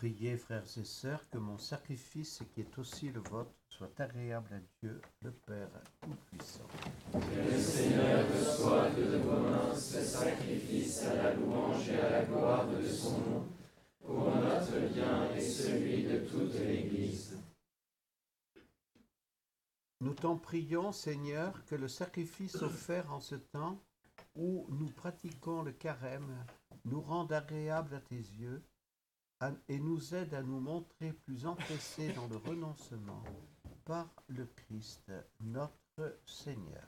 Priez, 0.00 0.38
frères 0.38 0.64
et 0.78 0.84
sœurs, 0.84 1.28
que 1.28 1.36
mon 1.36 1.58
sacrifice, 1.58 2.42
qui 2.54 2.62
est 2.62 2.78
aussi 2.78 3.10
le 3.10 3.20
vôtre, 3.20 3.50
soit 3.68 4.00
agréable 4.00 4.48
à 4.50 4.60
Dieu, 4.80 4.98
le 5.20 5.30
Père 5.30 5.68
Tout-Puissant. 6.00 6.66
Que 7.12 7.52
le 7.52 7.60
Seigneur 7.60 8.24
reçoive 8.32 8.96
de 8.96 9.18
vos 9.18 9.40
mains 9.40 9.74
ce 9.74 10.00
sacrifice 10.00 11.02
à 11.02 11.16
la 11.16 11.34
louange 11.34 11.86
et 11.90 12.00
à 12.00 12.10
la 12.12 12.24
gloire 12.24 12.66
de 12.66 12.82
son 12.82 13.18
nom, 13.18 13.46
pour 14.02 14.34
notre 14.36 14.78
bien 14.94 15.34
et 15.34 15.40
celui 15.42 16.04
de 16.04 16.20
toute 16.20 16.54
l'Église. 16.54 17.38
Nous 20.00 20.14
t'en 20.14 20.38
prions, 20.38 20.92
Seigneur, 20.92 21.62
que 21.66 21.74
le 21.74 21.88
sacrifice 21.88 22.62
offert 22.62 23.12
en 23.12 23.20
ce 23.20 23.34
temps 23.34 23.78
où 24.34 24.66
nous 24.70 24.88
pratiquons 24.88 25.62
le 25.62 25.72
carême 25.72 26.42
nous 26.86 27.02
rende 27.02 27.34
agréable 27.34 27.96
à 27.96 28.00
tes 28.00 28.16
yeux 28.16 28.62
et 29.68 29.78
nous 29.78 30.14
aide 30.14 30.34
à 30.34 30.42
nous 30.42 30.60
montrer 30.60 31.12
plus 31.12 31.46
empressés 31.46 32.12
dans 32.12 32.26
le 32.26 32.36
renoncement 32.36 33.22
par 33.84 34.08
le 34.28 34.46
Christ 34.46 35.10
notre 35.40 36.18
Seigneur. 36.24 36.84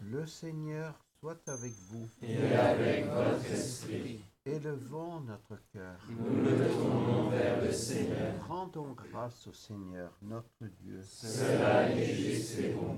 Le 0.00 0.26
Seigneur 0.26 1.04
soit 1.20 1.48
avec 1.48 1.72
vous. 1.88 2.08
Et 2.22 2.36
avec 2.54 3.06
votre 3.06 3.46
esprit. 3.46 4.20
Élevons 4.46 5.20
notre 5.20 5.56
cœur. 5.70 6.00
Nous 6.08 6.42
le 6.42 6.70
tournons 6.70 7.28
vers 7.28 7.62
le 7.62 7.70
Seigneur. 7.72 8.46
Rendons 8.48 8.92
grâce 8.92 9.46
au 9.46 9.52
Seigneur, 9.52 10.16
notre 10.22 10.66
Dieu. 10.80 11.02
Cela 11.02 11.90
est 11.90 12.14
juste 12.14 12.58
et 12.58 12.72
bon. 12.72 12.96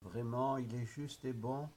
Vraiment, 0.00 0.56
il 0.56 0.74
est 0.74 0.86
juste 0.86 1.26
et 1.26 1.34
bon, 1.34 1.68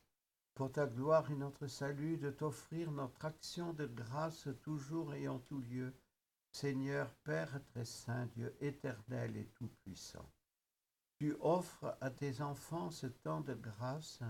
pour 0.54 0.72
ta 0.72 0.88
gloire 0.88 1.30
et 1.30 1.36
notre 1.36 1.68
salut, 1.68 2.16
de 2.16 2.30
t'offrir 2.30 2.90
notre 2.92 3.26
action 3.26 3.74
de 3.74 3.88
grâce 3.88 4.48
toujours 4.62 5.14
et 5.14 5.28
en 5.28 5.40
tout 5.40 5.60
lieu. 5.60 5.94
Seigneur, 6.54 7.14
Père 7.26 7.60
très 7.66 7.84
saint, 7.84 8.28
Dieu 8.28 8.56
éternel 8.62 9.36
et 9.36 9.50
tout-puissant. 9.56 10.32
Tu 11.20 11.36
offres 11.42 11.98
à 12.00 12.10
tes 12.10 12.42
enfants 12.42 12.90
ce 12.90 13.08
temps 13.08 13.42
de 13.42 13.54
grâce 13.54 14.22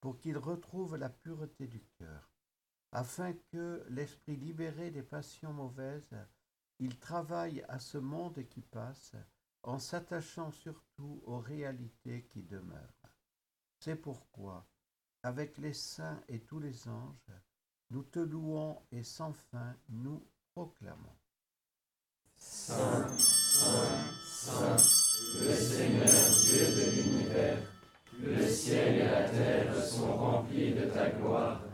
pour 0.00 0.16
qu'ils 0.16 0.38
retrouvent 0.38 0.96
la 0.96 1.10
pureté 1.10 1.66
du 1.66 1.82
cœur 1.98 2.35
afin 2.92 3.32
que 3.52 3.84
l'esprit 3.90 4.36
libéré 4.36 4.90
des 4.90 5.02
passions 5.02 5.52
mauvaises, 5.52 6.16
il 6.78 6.98
travaille 6.98 7.64
à 7.68 7.78
ce 7.78 7.98
monde 7.98 8.46
qui 8.48 8.62
passe 8.62 9.14
en 9.62 9.78
s'attachant 9.78 10.50
surtout 10.52 11.22
aux 11.26 11.38
réalités 11.38 12.26
qui 12.30 12.42
demeurent. 12.42 13.10
C'est 13.80 13.96
pourquoi, 13.96 14.66
avec 15.22 15.58
les 15.58 15.74
saints 15.74 16.22
et 16.28 16.40
tous 16.40 16.60
les 16.60 16.88
anges, 16.88 17.32
nous 17.90 18.02
te 18.02 18.18
louons 18.18 18.80
et 18.90 19.02
sans 19.02 19.32
fin 19.32 19.76
nous 19.88 20.26
proclamons. 20.54 21.16
Saint, 22.36 23.08
Saint, 23.16 23.98
Saint, 24.24 24.76
le 25.40 25.54
Seigneur 25.54 26.30
Dieu 26.42 26.66
de 26.66 26.90
l'univers, 26.90 27.58
le 28.18 28.46
ciel 28.46 28.96
et 28.96 29.04
la 29.04 29.28
terre 29.28 29.84
sont 29.84 30.16
remplis 30.16 30.74
de 30.74 30.86
ta 30.86 31.10
gloire. 31.10 31.65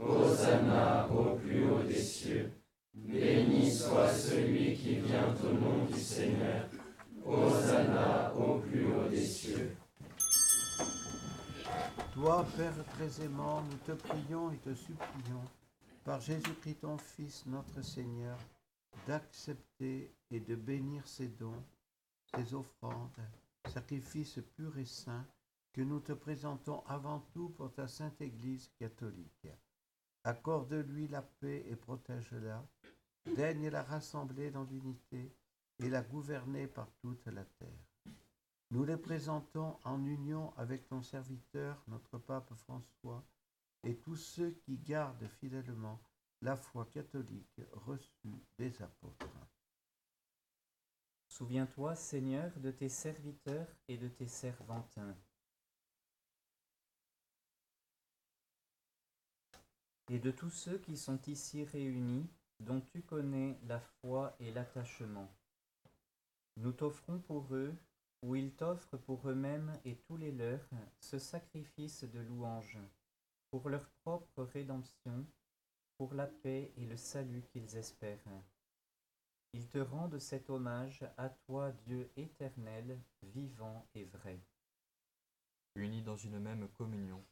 Hosanna 0.00 1.08
au 1.10 1.36
plus 1.36 1.68
haut 1.68 1.82
des 1.82 2.00
cieux. 2.00 2.52
Béni 2.94 3.70
soit 3.70 4.12
celui 4.12 4.76
qui 4.76 4.96
vient 4.96 5.34
au 5.44 5.52
nom 5.52 5.84
du 5.86 5.98
Seigneur. 5.98 6.68
Hosanna 7.24 8.32
au 8.34 8.58
plus 8.58 8.86
haut 8.86 9.08
des 9.08 9.24
cieux. 9.24 9.76
Toi, 12.14 12.46
Père 12.56 12.84
très 12.94 13.24
aimant, 13.24 13.62
nous 13.62 13.76
te 13.78 13.92
prions 13.92 14.50
et 14.50 14.56
te 14.58 14.74
supplions, 14.74 15.44
par 16.04 16.20
Jésus-Christ 16.20 16.80
ton 16.80 16.98
Fils, 16.98 17.44
notre 17.46 17.82
Seigneur, 17.82 18.36
d'accepter 19.06 20.12
et 20.30 20.40
de 20.40 20.54
bénir 20.56 21.06
ces 21.06 21.28
dons, 21.28 21.62
ces 22.34 22.54
offrandes, 22.54 23.22
sacrifices 23.68 24.40
purs 24.56 24.78
et 24.78 24.84
saints, 24.84 25.26
que 25.72 25.82
nous 25.82 26.00
te 26.00 26.12
présentons 26.12 26.82
avant 26.86 27.20
tout 27.32 27.50
pour 27.50 27.72
ta 27.72 27.86
sainte 27.86 28.20
Église 28.20 28.70
catholique. 28.78 29.48
Accorde-lui 30.28 31.08
la 31.08 31.22
paix 31.22 31.64
et 31.70 31.74
protège-la. 31.74 32.62
Daigne 33.34 33.70
la 33.70 33.82
rassembler 33.82 34.50
dans 34.50 34.64
l'unité 34.64 35.34
et 35.78 35.88
la 35.88 36.02
gouverner 36.02 36.66
par 36.66 36.92
toute 37.00 37.24
la 37.28 37.46
terre. 37.46 38.12
Nous 38.70 38.84
les 38.84 38.98
présentons 38.98 39.78
en 39.84 40.04
union 40.04 40.52
avec 40.58 40.86
ton 40.86 41.02
serviteur, 41.02 41.82
notre 41.88 42.18
pape 42.18 42.52
François, 42.56 43.24
et 43.82 43.96
tous 43.96 44.16
ceux 44.16 44.50
qui 44.50 44.76
gardent 44.76 45.26
fidèlement 45.40 45.98
la 46.42 46.56
foi 46.56 46.84
catholique 46.84 47.62
reçue 47.72 48.44
des 48.58 48.82
apôtres. 48.82 49.48
Souviens-toi, 51.26 51.94
Seigneur, 51.94 52.52
de 52.58 52.70
tes 52.70 52.90
serviteurs 52.90 53.74
et 53.88 53.96
de 53.96 54.08
tes 54.08 54.28
servantes 54.28 54.98
et 60.10 60.18
de 60.18 60.30
tous 60.30 60.50
ceux 60.50 60.78
qui 60.78 60.96
sont 60.96 61.20
ici 61.26 61.64
réunis, 61.64 62.28
dont 62.60 62.80
tu 62.80 63.02
connais 63.02 63.58
la 63.66 63.80
foi 63.80 64.34
et 64.40 64.50
l'attachement. 64.52 65.28
Nous 66.56 66.72
t'offrons 66.72 67.18
pour 67.20 67.54
eux, 67.54 67.74
ou 68.22 68.34
ils 68.34 68.52
t'offrent 68.52 68.96
pour 68.96 69.28
eux-mêmes 69.28 69.78
et 69.84 69.96
tous 69.96 70.16
les 70.16 70.32
leurs, 70.32 70.68
ce 71.00 71.18
sacrifice 71.18 72.04
de 72.04 72.20
louange, 72.20 72.78
pour 73.50 73.68
leur 73.68 73.88
propre 74.02 74.42
rédemption, 74.44 75.26
pour 75.98 76.14
la 76.14 76.26
paix 76.26 76.72
et 76.76 76.86
le 76.86 76.96
salut 76.96 77.42
qu'ils 77.52 77.76
espèrent. 77.76 78.18
Ils 79.52 79.68
te 79.68 79.78
rendent 79.78 80.18
cet 80.18 80.50
hommage 80.50 81.04
à 81.16 81.28
toi, 81.28 81.72
Dieu 81.86 82.10
éternel, 82.16 83.00
vivant 83.22 83.86
et 83.94 84.04
vrai. 84.04 84.40
Unis 85.74 86.02
dans 86.02 86.16
une 86.16 86.38
même 86.38 86.68
communion, 86.70 87.24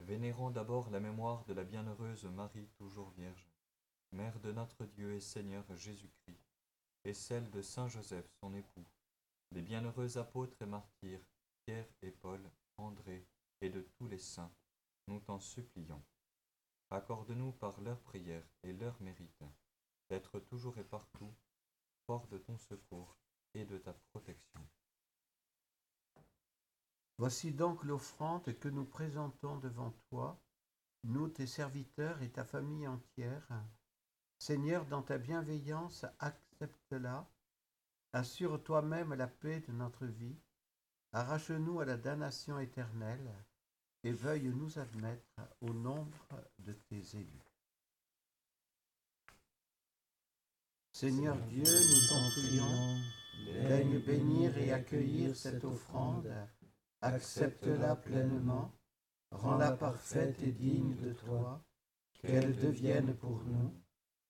Vénérons 0.00 0.50
d'abord 0.50 0.90
la 0.90 1.00
mémoire 1.00 1.44
de 1.46 1.54
la 1.54 1.64
bienheureuse 1.64 2.24
Marie 2.26 2.68
toujours 2.78 3.10
Vierge, 3.10 3.50
Mère 4.12 4.38
de 4.40 4.52
notre 4.52 4.84
Dieu 4.84 5.14
et 5.14 5.20
Seigneur 5.20 5.64
Jésus-Christ, 5.74 6.44
et 7.04 7.14
celle 7.14 7.50
de 7.50 7.62
Saint 7.62 7.88
Joseph 7.88 8.30
son 8.40 8.54
époux, 8.54 8.86
des 9.52 9.62
bienheureux 9.62 10.18
apôtres 10.18 10.60
et 10.60 10.66
martyrs, 10.66 11.26
Pierre 11.64 11.88
et 12.02 12.10
Paul, 12.10 12.40
André, 12.76 13.26
et 13.60 13.70
de 13.70 13.80
tous 13.96 14.06
les 14.06 14.18
saints, 14.18 14.52
nous 15.08 15.20
t'en 15.20 15.40
supplions. 15.40 16.02
Accorde-nous 16.90 17.52
par 17.52 17.80
leurs 17.80 18.00
prières 18.00 18.48
et 18.62 18.72
leurs 18.72 19.00
mérites 19.00 19.44
d'être 20.08 20.38
toujours 20.40 20.78
et 20.78 20.84
partout 20.84 21.34
fort 22.06 22.26
de 22.28 22.38
ton 22.38 22.58
secours 22.58 23.16
et 23.54 23.64
de 23.64 23.78
ta 23.78 23.92
protection. 24.12 24.60
Voici 27.18 27.52
donc 27.52 27.82
l'offrande 27.84 28.44
que 28.58 28.68
nous 28.68 28.84
présentons 28.84 29.56
devant 29.56 29.92
toi, 30.10 30.38
nous 31.04 31.28
tes 31.28 31.46
serviteurs 31.46 32.20
et 32.22 32.30
ta 32.30 32.44
famille 32.44 32.86
entière. 32.86 33.48
Seigneur, 34.38 34.84
dans 34.86 35.02
ta 35.02 35.16
bienveillance, 35.16 36.04
accepte-la. 36.18 37.26
Assure 38.12 38.62
toi-même 38.62 39.14
la 39.14 39.28
paix 39.28 39.60
de 39.60 39.72
notre 39.72 40.04
vie. 40.06 40.36
Arrache-nous 41.12 41.80
à 41.80 41.86
la 41.86 41.96
damnation 41.96 42.58
éternelle 42.58 43.32
et 44.04 44.12
veuille 44.12 44.52
nous 44.54 44.78
admettre 44.78 45.40
au 45.60 45.72
nombre 45.72 46.26
de 46.58 46.72
tes 46.72 47.16
élus. 47.16 47.46
Seigneur 50.92 51.36
Dieu, 51.48 51.64
nous 51.64 52.08
t'en 52.08 52.30
prions, 52.30 52.96
daigne 53.68 53.98
bénir 54.00 54.56
et 54.56 54.72
accueillir 54.72 55.36
cette 55.36 55.64
offrande 55.64 56.30
accepte-la 57.00 57.96
pleinement, 57.96 58.72
rends-la 59.30 59.72
parfaite 59.72 60.42
et 60.42 60.52
digne 60.52 60.96
de 60.96 61.12
toi, 61.12 61.62
qu'elle 62.14 62.56
devienne 62.56 63.14
pour 63.14 63.42
nous 63.44 63.72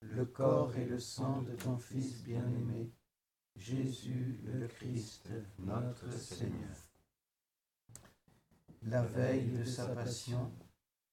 le 0.01 0.25
corps 0.25 0.77
et 0.77 0.85
le 0.85 0.99
sang 0.99 1.43
de 1.43 1.55
ton 1.55 1.79
Fils 1.79 2.23
bien-aimé, 2.23 2.93
Jésus 3.57 4.41
le 4.45 4.67
Christ, 4.69 5.31
notre 5.59 6.11
Seigneur. 6.13 6.77
La 8.83 9.03
veille 9.03 9.51
de 9.51 9.65
sa 9.65 9.87
passion, 9.89 10.53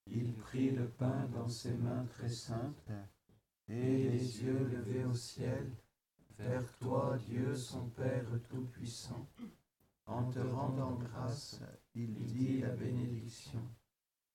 il 0.08 0.34
prit 0.34 0.72
le 0.72 0.88
pain 0.90 1.28
dans 1.34 1.48
ses 1.48 1.74
mains 1.74 2.06
très 2.06 2.30
saintes, 2.30 2.92
et 3.70 4.10
les 4.10 4.44
yeux 4.44 4.68
levés 4.68 5.06
au 5.06 5.14
ciel, 5.16 5.72
vers 6.38 6.72
toi, 6.80 7.18
Dieu 7.26 7.56
son 7.56 7.88
Père 7.90 8.26
Tout-Puissant, 8.50 9.28
en 10.06 10.30
te 10.30 10.40
rendant 10.40 10.96
grâce, 10.96 11.62
il 11.94 12.14
dit 12.26 12.60
la 12.60 12.70
bénédiction. 12.70 13.62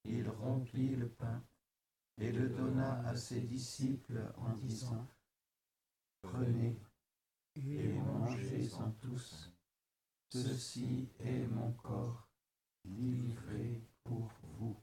Il 0.05 0.29
rompit 0.29 0.97
le 0.97 1.09
pain 1.09 1.43
et 2.19 2.33
le 2.33 2.49
donna 2.49 3.07
à 3.07 3.17
ses 3.17 3.41
disciples 3.41 4.33
en 4.37 4.55
disant, 4.55 5.07
Prenez 6.23 6.81
et 7.57 7.89
mangez-en 7.93 8.91
tous. 9.01 9.53
Ceci 10.31 11.09
est 11.21 11.47
mon 11.47 11.73
corps 11.73 12.29
livré 12.85 13.83
pour 14.05 14.31
vous. 14.43 14.77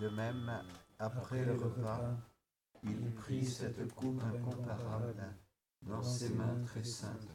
De 0.00 0.08
même, 0.10 0.62
après 1.00 1.44
le 1.44 1.54
repas, 1.54 2.16
il 2.84 3.12
prit 3.14 3.44
cette 3.44 3.92
coupe 3.94 4.22
incomparable 4.22 5.34
dans 5.82 6.04
ses 6.04 6.28
mains 6.28 6.62
très 6.66 6.84
saintes, 6.84 7.34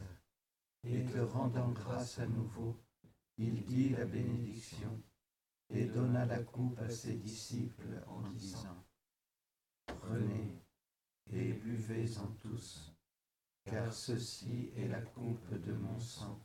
et 0.82 1.04
te 1.04 1.18
rendant 1.18 1.68
grâce 1.72 2.18
à 2.20 2.26
nouveau, 2.26 2.74
il 3.36 3.66
dit 3.66 3.90
la 3.90 4.06
bénédiction, 4.06 5.02
et 5.68 5.84
donna 5.84 6.24
la 6.24 6.42
coupe 6.42 6.78
à 6.78 6.88
ses 6.88 7.16
disciples 7.16 8.02
en 8.06 8.22
disant, 8.30 8.82
Prenez 9.86 10.62
et 11.32 11.52
buvez-en 11.52 12.28
tous, 12.40 12.94
car 13.64 13.92
ceci 13.92 14.70
est 14.74 14.88
la 14.88 15.02
coupe 15.02 15.50
de 15.50 15.72
mon 15.72 16.00
sang, 16.00 16.40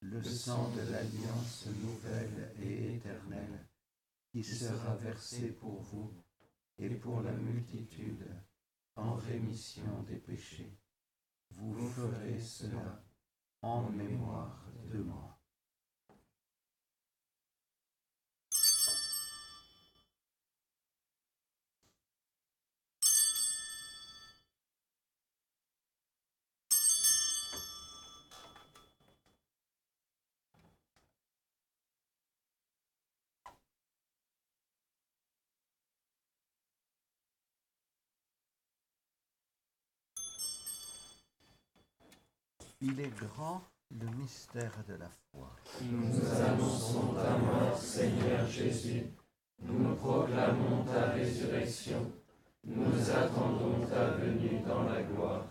le 0.00 0.24
sang 0.24 0.70
de 0.70 0.90
l'alliance 0.90 1.66
nouvelle 1.66 2.52
et 2.60 2.96
éternelle 2.96 3.64
qui 4.36 4.44
sera 4.44 4.94
versé 4.96 5.52
pour 5.52 5.80
vous 5.80 6.12
et 6.76 6.90
pour 6.90 7.22
la 7.22 7.32
multitude 7.32 8.28
en 8.94 9.14
rémission 9.14 10.02
des 10.06 10.16
péchés. 10.16 10.78
Vous 11.52 11.88
ferez 11.88 12.38
cela 12.38 13.02
en 13.62 13.88
mémoire 13.88 14.68
de 14.92 14.98
moi. 14.98 15.35
Il 42.88 43.00
est 43.00 43.12
grand 43.16 43.64
le 43.90 44.06
mystère 44.16 44.72
de 44.86 44.94
la 44.94 45.08
foi. 45.08 45.50
Nous 45.82 46.40
annonçons 46.40 47.14
ta 47.14 47.36
mort, 47.36 47.76
Seigneur 47.76 48.46
Jésus. 48.46 49.06
Nous 49.60 49.96
proclamons 49.96 50.84
ta 50.84 51.10
résurrection. 51.10 52.12
Nous 52.62 53.10
attendons 53.10 53.84
ta 53.88 54.10
venue 54.10 54.60
dans 54.60 54.84
la 54.84 55.02
gloire. 55.02 55.48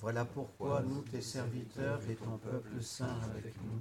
Voilà 0.00 0.24
pourquoi 0.24 0.82
nous, 0.82 1.02
tes 1.02 1.22
serviteurs 1.22 2.00
et 2.08 2.14
ton 2.14 2.38
peuple 2.38 2.80
saint 2.80 3.18
avec 3.34 3.56
nous, 3.64 3.80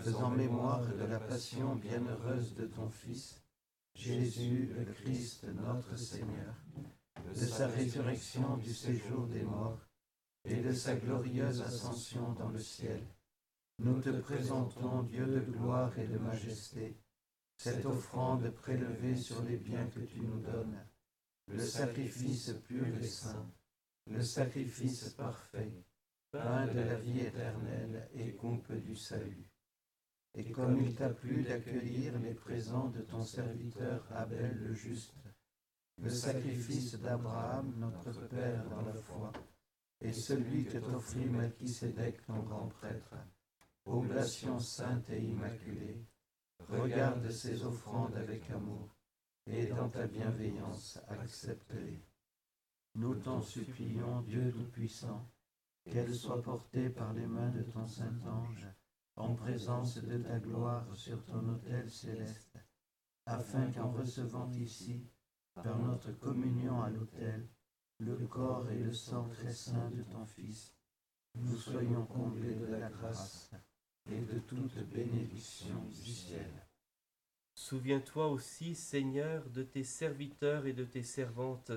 faisant 0.00 0.30
mémoire 0.30 0.80
de 0.86 1.04
la 1.04 1.20
passion 1.20 1.74
bienheureuse 1.74 2.54
de 2.54 2.64
ton 2.64 2.88
Fils, 2.88 3.42
Jésus 3.94 4.70
le 4.74 4.90
Christ 4.90 5.44
notre 5.62 5.98
Seigneur, 5.98 6.54
de 7.28 7.44
sa 7.44 7.66
résurrection 7.66 8.56
du 8.56 8.72
séjour 8.72 9.26
des 9.26 9.42
morts 9.42 9.80
et 10.44 10.56
de 10.56 10.72
sa 10.72 10.94
glorieuse 10.96 11.62
ascension 11.62 12.32
dans 12.32 12.50
le 12.50 12.58
ciel, 12.58 13.02
nous 13.78 14.00
te 14.00 14.10
présentons, 14.10 15.02
Dieu 15.02 15.26
de 15.26 15.40
gloire 15.40 15.98
et 15.98 16.06
de 16.06 16.18
majesté, 16.18 16.96
cette 17.56 17.84
offrande 17.86 18.50
prélevée 18.50 19.16
sur 19.16 19.42
les 19.42 19.56
biens 19.56 19.86
que 19.88 20.00
tu 20.00 20.20
nous 20.20 20.40
donnes, 20.40 20.86
le 21.48 21.58
sacrifice 21.58 22.52
pur 22.66 22.86
et 22.86 23.06
saint, 23.06 23.50
le 24.06 24.22
sacrifice 24.22 25.10
parfait, 25.10 25.72
pain 26.30 26.66
de 26.66 26.80
la 26.80 26.96
vie 26.96 27.20
éternelle 27.20 28.08
et 28.14 28.34
coupe 28.34 28.72
du 28.72 28.96
salut. 28.96 29.48
Et 30.34 30.50
comme 30.50 30.80
il 30.80 30.94
t'a 30.94 31.10
plu 31.10 31.42
d'accueillir 31.42 32.18
les 32.18 32.34
présents 32.34 32.88
de 32.88 33.02
ton 33.02 33.22
serviteur 33.22 34.04
Abel 34.12 34.56
le 34.58 34.74
juste, 34.74 35.14
le 36.02 36.10
sacrifice 36.10 36.96
d'Abraham, 36.96 37.72
notre 37.78 38.28
Père 38.28 38.68
dans 38.68 38.82
la 38.82 38.94
foi, 38.94 39.32
et 40.04 40.12
celui 40.12 40.66
que 40.66 40.76
t'offrit 40.76 41.24
Melchisédek, 41.24 42.26
ton 42.26 42.40
grand 42.40 42.68
prêtre, 42.68 43.16
oblation 43.86 44.58
sainte 44.58 45.08
et 45.08 45.22
immaculée, 45.22 46.04
regarde 46.68 47.30
ces 47.30 47.64
offrandes 47.64 48.14
avec 48.14 48.50
amour, 48.50 48.94
et 49.46 49.66
dans 49.66 49.88
ta 49.88 50.06
bienveillance 50.06 51.00
accepte-les. 51.08 52.04
Nous 52.96 53.14
t'en 53.14 53.40
supplions, 53.40 54.20
Dieu 54.22 54.52
Tout-Puissant, 54.52 55.26
qu'elles 55.90 56.14
soient 56.14 56.42
portées 56.42 56.90
par 56.90 57.14
les 57.14 57.26
mains 57.26 57.50
de 57.50 57.62
ton 57.62 57.86
Saint-Ange, 57.86 58.68
en 59.16 59.34
présence 59.34 59.96
de 59.96 60.18
ta 60.18 60.38
gloire 60.38 60.94
sur 60.94 61.24
ton 61.24 61.48
autel 61.48 61.90
céleste, 61.90 62.58
afin 63.24 63.72
qu'en 63.72 63.90
recevant 63.90 64.50
ici, 64.52 65.08
par 65.54 65.78
notre 65.78 66.12
communion 66.12 66.82
à 66.82 66.90
l'autel, 66.90 67.48
le 67.98 68.26
corps 68.26 68.68
et 68.70 68.78
le 68.78 68.92
sang 68.92 69.28
très 69.28 69.52
saint 69.52 69.90
de 69.90 70.02
ton 70.02 70.24
Fils, 70.26 70.74
nous 71.36 71.56
soyons 71.56 72.06
comblés 72.06 72.54
de 72.54 72.66
la 72.66 72.88
grâce 72.88 73.50
et 74.10 74.20
de 74.20 74.38
toute 74.40 74.76
bénédiction 74.90 75.84
du 75.84 76.10
ciel. 76.10 76.50
Souviens-toi 77.54 78.28
aussi, 78.28 78.74
Seigneur, 78.74 79.48
de 79.50 79.62
tes 79.62 79.84
serviteurs 79.84 80.66
et 80.66 80.72
de 80.72 80.84
tes 80.84 81.02
servantes 81.02 81.72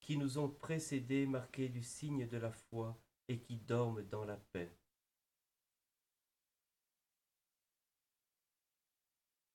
qui 0.00 0.16
nous 0.16 0.38
ont 0.38 0.48
précédés 0.48 1.26
marqués 1.26 1.68
du 1.68 1.82
signe 1.82 2.26
de 2.28 2.38
la 2.38 2.52
foi 2.52 2.96
et 3.28 3.38
qui 3.38 3.56
dorment 3.56 4.02
dans 4.02 4.24
la 4.24 4.36
paix. 4.36 4.70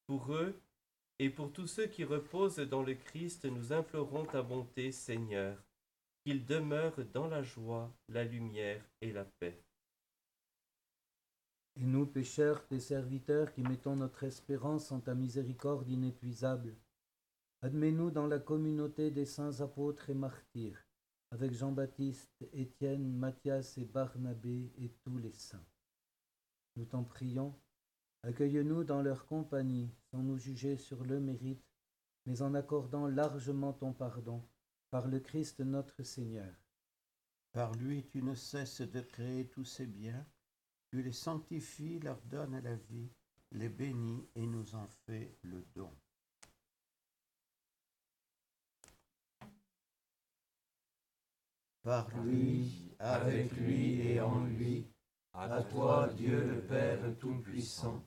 Pour 0.05 0.33
eux 0.33 0.61
et 1.17 1.29
pour 1.29 1.51
tous 1.51 1.67
ceux 1.67 1.87
qui 1.87 2.03
reposent 2.03 2.57
dans 2.57 2.83
le 2.83 2.93
Christ, 2.93 3.45
nous 3.45 3.71
implorons 3.71 4.25
ta 4.25 4.41
bonté, 4.41 4.91
Seigneur, 4.91 5.57
qu'ils 6.23 6.45
demeurent 6.45 7.03
dans 7.13 7.27
la 7.27 7.43
joie, 7.43 7.93
la 8.07 8.23
lumière 8.23 8.83
et 9.01 9.11
la 9.11 9.25
paix. 9.25 9.61
Et 11.75 11.85
nous, 11.85 12.05
pécheurs, 12.05 12.65
tes 12.67 12.79
serviteurs, 12.79 13.51
qui 13.51 13.61
mettons 13.61 13.95
notre 13.95 14.23
espérance 14.23 14.91
en 14.91 14.99
ta 14.99 15.15
miséricorde 15.15 15.89
inépuisable, 15.89 16.75
admets-nous 17.61 18.11
dans 18.11 18.27
la 18.27 18.39
communauté 18.39 19.11
des 19.11 19.25
saints 19.25 19.59
apôtres 19.59 20.09
et 20.09 20.13
martyrs, 20.13 20.85
avec 21.31 21.51
Jean-Baptiste, 21.53 22.45
Étienne, 22.53 23.17
Matthias 23.17 23.77
et 23.77 23.85
Barnabé 23.85 24.71
et 24.77 24.89
tous 25.03 25.17
les 25.17 25.31
saints. 25.31 25.65
Nous 26.75 26.85
t'en 26.85 27.03
prions, 27.03 27.53
accueille-nous 28.21 28.83
dans 28.83 29.01
leur 29.01 29.25
compagnie, 29.25 29.89
sans 30.11 30.19
nous 30.19 30.37
juger 30.37 30.77
sur 30.77 31.03
le 31.03 31.19
mérite, 31.19 31.65
mais 32.25 32.41
en 32.41 32.53
accordant 32.53 33.07
largement 33.07 33.73
ton 33.73 33.93
pardon 33.93 34.41
par 34.93 35.07
le 35.07 35.19
Christ 35.19 35.59
notre 35.61 36.03
Seigneur. 36.03 36.53
Par 37.51 37.73
lui, 37.73 38.05
tu 38.05 38.21
ne 38.21 38.35
cesses 38.35 38.81
de 38.81 39.01
créer 39.01 39.49
tous 39.49 39.65
ces 39.65 39.87
biens, 39.87 40.23
tu 40.85 41.01
les 41.01 41.11
sanctifies, 41.11 41.97
leur 41.97 42.21
donnes 42.21 42.59
la 42.59 42.75
vie, 42.75 43.09
les 43.53 43.69
bénis 43.69 44.29
et 44.35 44.45
nous 44.45 44.75
en 44.75 44.85
fais 44.85 45.35
le 45.41 45.65
don. 45.73 45.89
Par 51.81 52.15
lui, 52.19 52.95
avec 52.99 53.51
lui 53.53 53.99
et 53.99 54.21
en 54.21 54.45
lui, 54.45 54.85
à 55.33 55.63
toi 55.63 56.07
Dieu 56.15 56.39
le 56.39 56.61
Père 56.67 57.17
Tout-Puissant, 57.17 58.05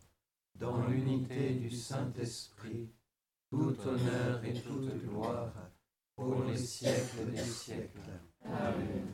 dans 0.54 0.86
l'unité 0.86 1.54
du 1.54 1.68
Saint-Esprit, 1.68 2.94
tout 3.50 3.76
honneur 3.80 4.44
et 4.44 4.54
toute 4.62 4.96
gloire 5.02 5.52
pour 6.16 6.44
les 6.44 6.56
siècles 6.56 7.30
des 7.30 7.44
siècles. 7.44 7.98
Amen. 8.44 9.06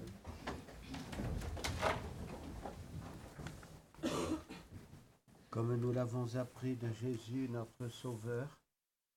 Comme 5.51 5.77
nous 5.77 5.93
l'avons 5.93 6.35
appris 6.37 6.77
de 6.77 6.89
Jésus 6.93 7.49
notre 7.51 7.89
Sauveur, 7.89 8.49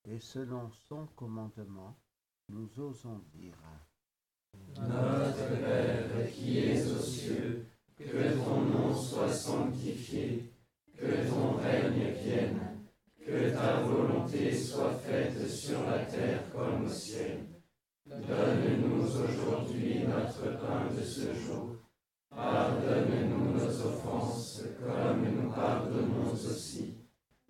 et 0.10 0.20
selon 0.20 0.70
son 0.90 1.08
commandement, 1.16 1.96
nous 2.50 2.70
osons 2.78 3.22
dire 3.34 3.56
Notre 4.78 5.60
Père 5.62 6.32
qui 6.32 6.60
es 6.60 6.92
aux 6.92 7.00
cieux, 7.00 7.66
que 7.98 8.34
ton 8.44 8.62
nom 8.62 8.94
soit 8.94 9.32
sanctifié, 9.32 10.52
que 10.98 11.30
ton 11.30 11.58
règne 11.58 12.14
vienne, 12.22 12.60
que 13.26 13.56
ta 13.56 13.82
volonté 13.82 14.56
soit 14.56 14.96
faite 14.96 15.48
sur 15.48 15.82
la 15.84 16.00
terre 16.06 16.52
comme 16.52 16.86
au 16.86 16.90
ciel. 16.90 17.55
Donne-nous 18.22 19.04
aujourd'hui 19.04 20.06
notre 20.08 20.58
pain 20.60 20.88
de 20.96 21.02
ce 21.02 21.34
jour. 21.34 21.76
Pardonne-nous 22.30 23.54
nos 23.54 23.86
offenses 23.86 24.64
comme 24.80 25.26
nous 25.30 25.52
pardonnons 25.52 26.32
aussi 26.32 26.98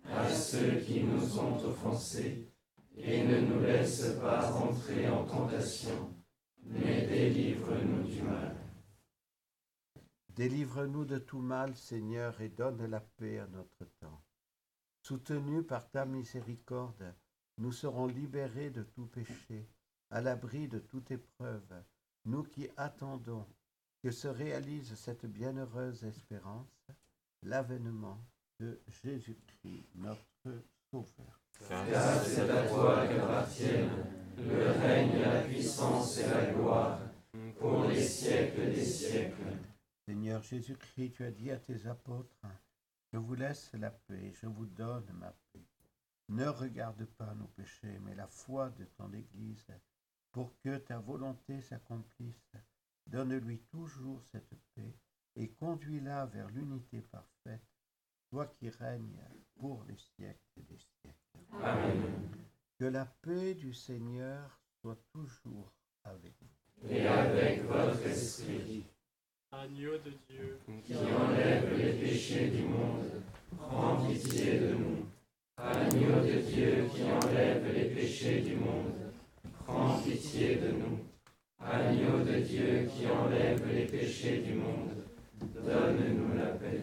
à 0.04 0.28
ceux 0.28 0.80
qui 0.80 1.04
nous 1.04 1.38
ont 1.38 1.56
offensés. 1.64 2.52
Et 2.96 3.24
ne 3.24 3.40
nous 3.40 3.60
laisse 3.60 4.16
pas 4.20 4.52
entrer 4.52 5.08
en 5.08 5.24
tentation, 5.26 6.16
mais 6.62 7.06
délivre-nous 7.06 8.04
du 8.04 8.22
mal. 8.22 8.56
Délivre-nous 10.34 11.04
de 11.04 11.18
tout 11.18 11.40
mal, 11.40 11.76
Seigneur, 11.76 12.40
et 12.40 12.48
donne 12.48 12.86
la 12.86 13.00
paix 13.00 13.38
à 13.38 13.46
notre 13.46 13.84
temps. 14.00 14.22
Soutenus 15.02 15.66
par 15.66 15.90
ta 15.90 16.06
miséricorde, 16.06 17.14
nous 17.58 17.72
serons 17.72 18.06
libérés 18.06 18.70
de 18.70 18.82
tout 18.82 19.06
péché, 19.06 19.68
à 20.10 20.20
l'abri 20.20 20.68
de 20.68 20.78
toute 20.78 21.10
épreuve, 21.10 21.82
nous 22.24 22.42
qui 22.42 22.68
attendons 22.76 23.46
que 24.02 24.10
se 24.10 24.28
réalise 24.28 24.94
cette 24.94 25.26
bienheureuse 25.26 26.04
espérance, 26.04 26.86
l'avènement 27.42 28.18
de 28.60 28.80
Jésus-Christ, 29.02 29.88
notre 29.94 30.64
Sauveur. 30.90 31.40
Car 31.68 32.22
c'est 32.22 32.48
à 32.50 32.68
toi 32.68 33.06
qu'appartiennent 33.06 34.04
le 34.38 34.70
règne, 34.70 35.20
la 35.20 35.42
puissance 35.42 36.18
et 36.18 36.28
la 36.28 36.52
gloire 36.52 37.00
pour 37.58 37.84
les 37.84 38.02
siècles 38.02 38.70
des 38.70 38.84
siècles. 38.84 39.58
Seigneur 40.06 40.42
Jésus-Christ, 40.42 41.12
tu 41.14 41.24
as 41.24 41.30
dit 41.30 41.50
à 41.50 41.56
tes 41.56 41.86
apôtres, 41.86 42.46
je 43.12 43.18
vous 43.18 43.34
laisse 43.34 43.72
la 43.74 43.90
paix, 43.90 44.32
je 44.40 44.46
vous 44.46 44.66
donne 44.66 45.10
ma 45.14 45.32
paix. 45.52 45.66
Ne 46.28 46.46
regarde 46.46 47.04
pas 47.04 47.34
nos 47.34 47.46
péchés, 47.48 47.98
mais 48.04 48.14
la 48.14 48.26
foi 48.26 48.70
de 48.70 48.84
ton 48.84 49.12
Église, 49.12 49.66
pour 50.36 50.52
que 50.60 50.76
ta 50.76 50.98
volonté 50.98 51.62
s'accomplisse. 51.62 52.52
Donne-lui 53.06 53.60
toujours 53.70 54.20
cette 54.30 54.54
paix 54.74 54.94
et 55.34 55.48
conduis-la 55.48 56.26
vers 56.26 56.50
l'unité 56.50 57.00
parfaite, 57.10 57.64
toi 58.28 58.44
qui 58.44 58.68
règnes 58.68 59.24
pour 59.58 59.82
les 59.88 59.96
siècles 59.96 60.62
des 60.68 60.76
siècles. 60.76 61.62
Amen. 61.62 62.18
Que 62.78 62.84
la 62.84 63.06
paix 63.06 63.54
du 63.54 63.72
Seigneur 63.72 64.60
soit 64.82 65.00
toujours 65.10 65.72
avec 66.04 66.34
vous. 66.42 66.86
Et 66.90 67.06
avec 67.06 67.62
votre 67.62 68.06
esprit, 68.06 68.84
Agneau 69.50 69.96
de 69.96 70.12
Dieu, 70.28 70.60
qui 70.84 70.96
enlève 70.96 71.78
les 71.78 71.98
péchés 71.98 72.50
du 72.50 72.64
monde, 72.64 73.22
prends 73.56 74.06
pitié 74.06 74.60
de 74.60 74.74
nous. 74.74 75.06
Agneau 75.56 76.20
de 76.20 76.40
Dieu 76.42 76.86
qui 76.92 77.04
enlève 77.04 77.72
les 77.72 77.94
péchés 77.94 78.42
du 78.42 78.56
monde, 78.56 79.05
prends 79.66 79.98
pitié 79.98 80.56
de 80.56 80.68
nous. 80.68 80.98
Agneau 81.60 82.24
de 82.24 82.40
Dieu 82.40 82.88
qui 82.88 83.06
enlève 83.06 83.62
les 83.72 83.86
péchés 83.86 84.38
du 84.38 84.54
monde, 84.54 84.92
donne-nous 85.40 86.38
la 86.38 86.46
paix. 86.52 86.82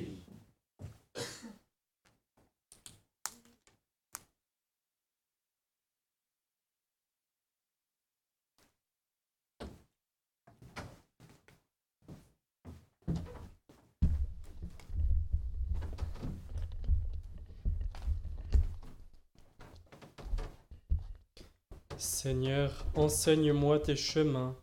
Seigneur, 22.01 22.71
enseigne-moi 22.95 23.77
tes 23.77 23.95
chemins, 23.95 24.55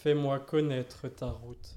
fais-moi 0.00 0.38
connaître 0.38 1.06
ta 1.08 1.26
route. 1.26 1.74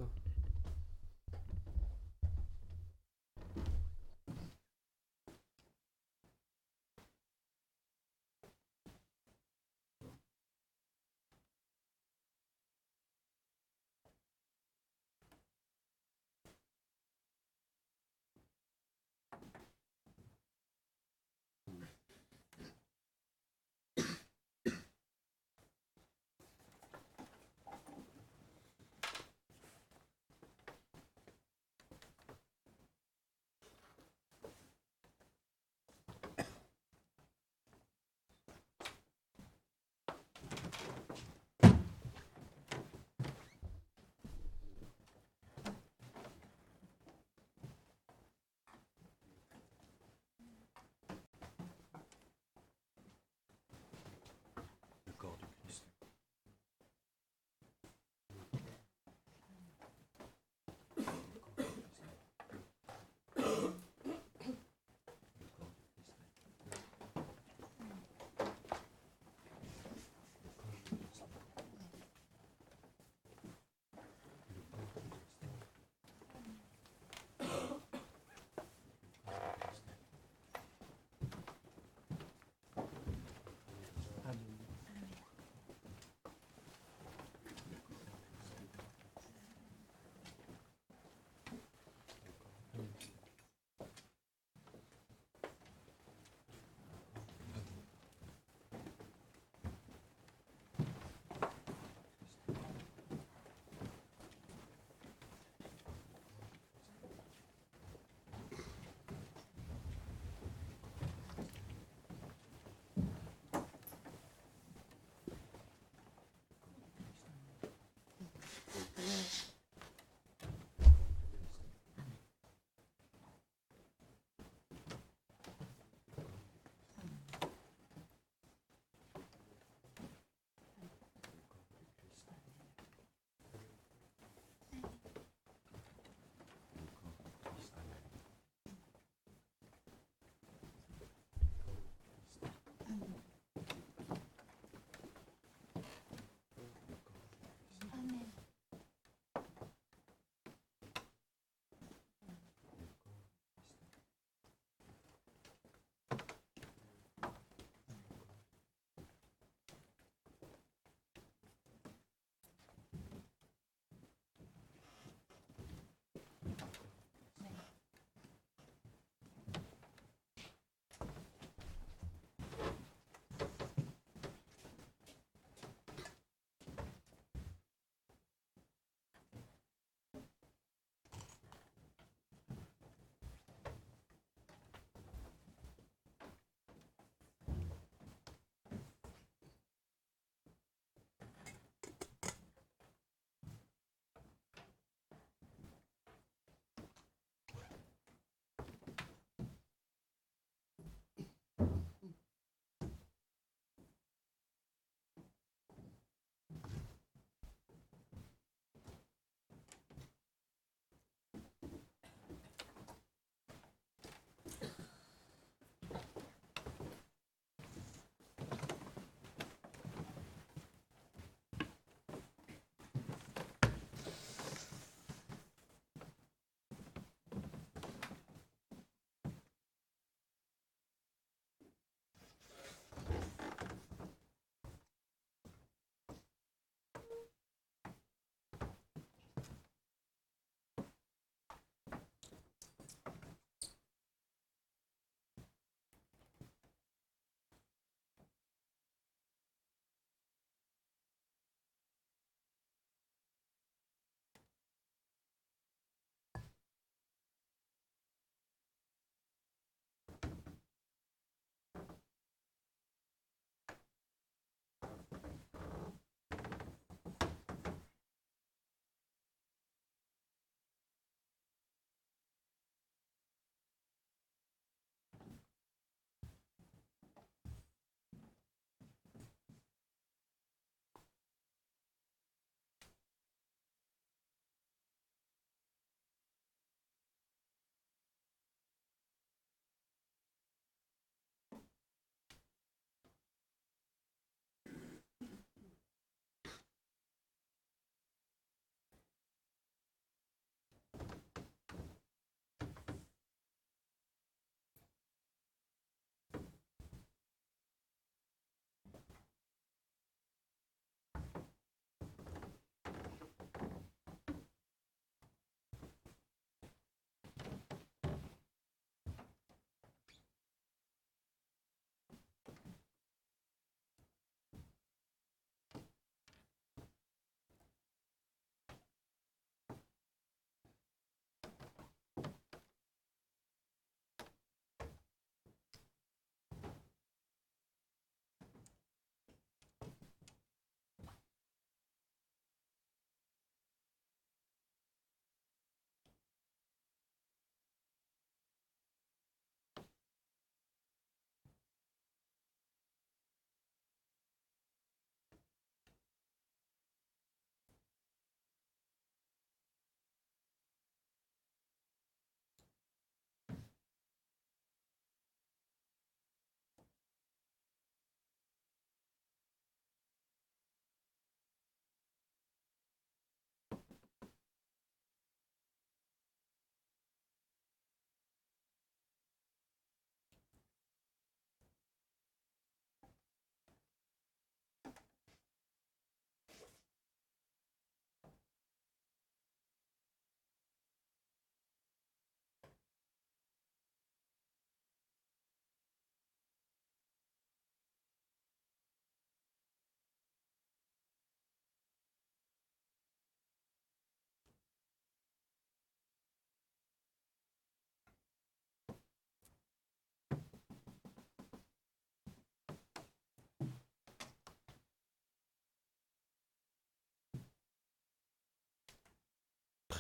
Mm-hmm. 118.74 119.21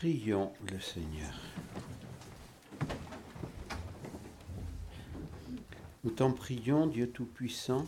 Prions 0.01 0.51
le 0.71 0.79
Seigneur. 0.79 1.31
Nous 6.03 6.09
t'en 6.09 6.31
prions, 6.31 6.87
Dieu 6.87 7.11
Tout-Puissant, 7.11 7.85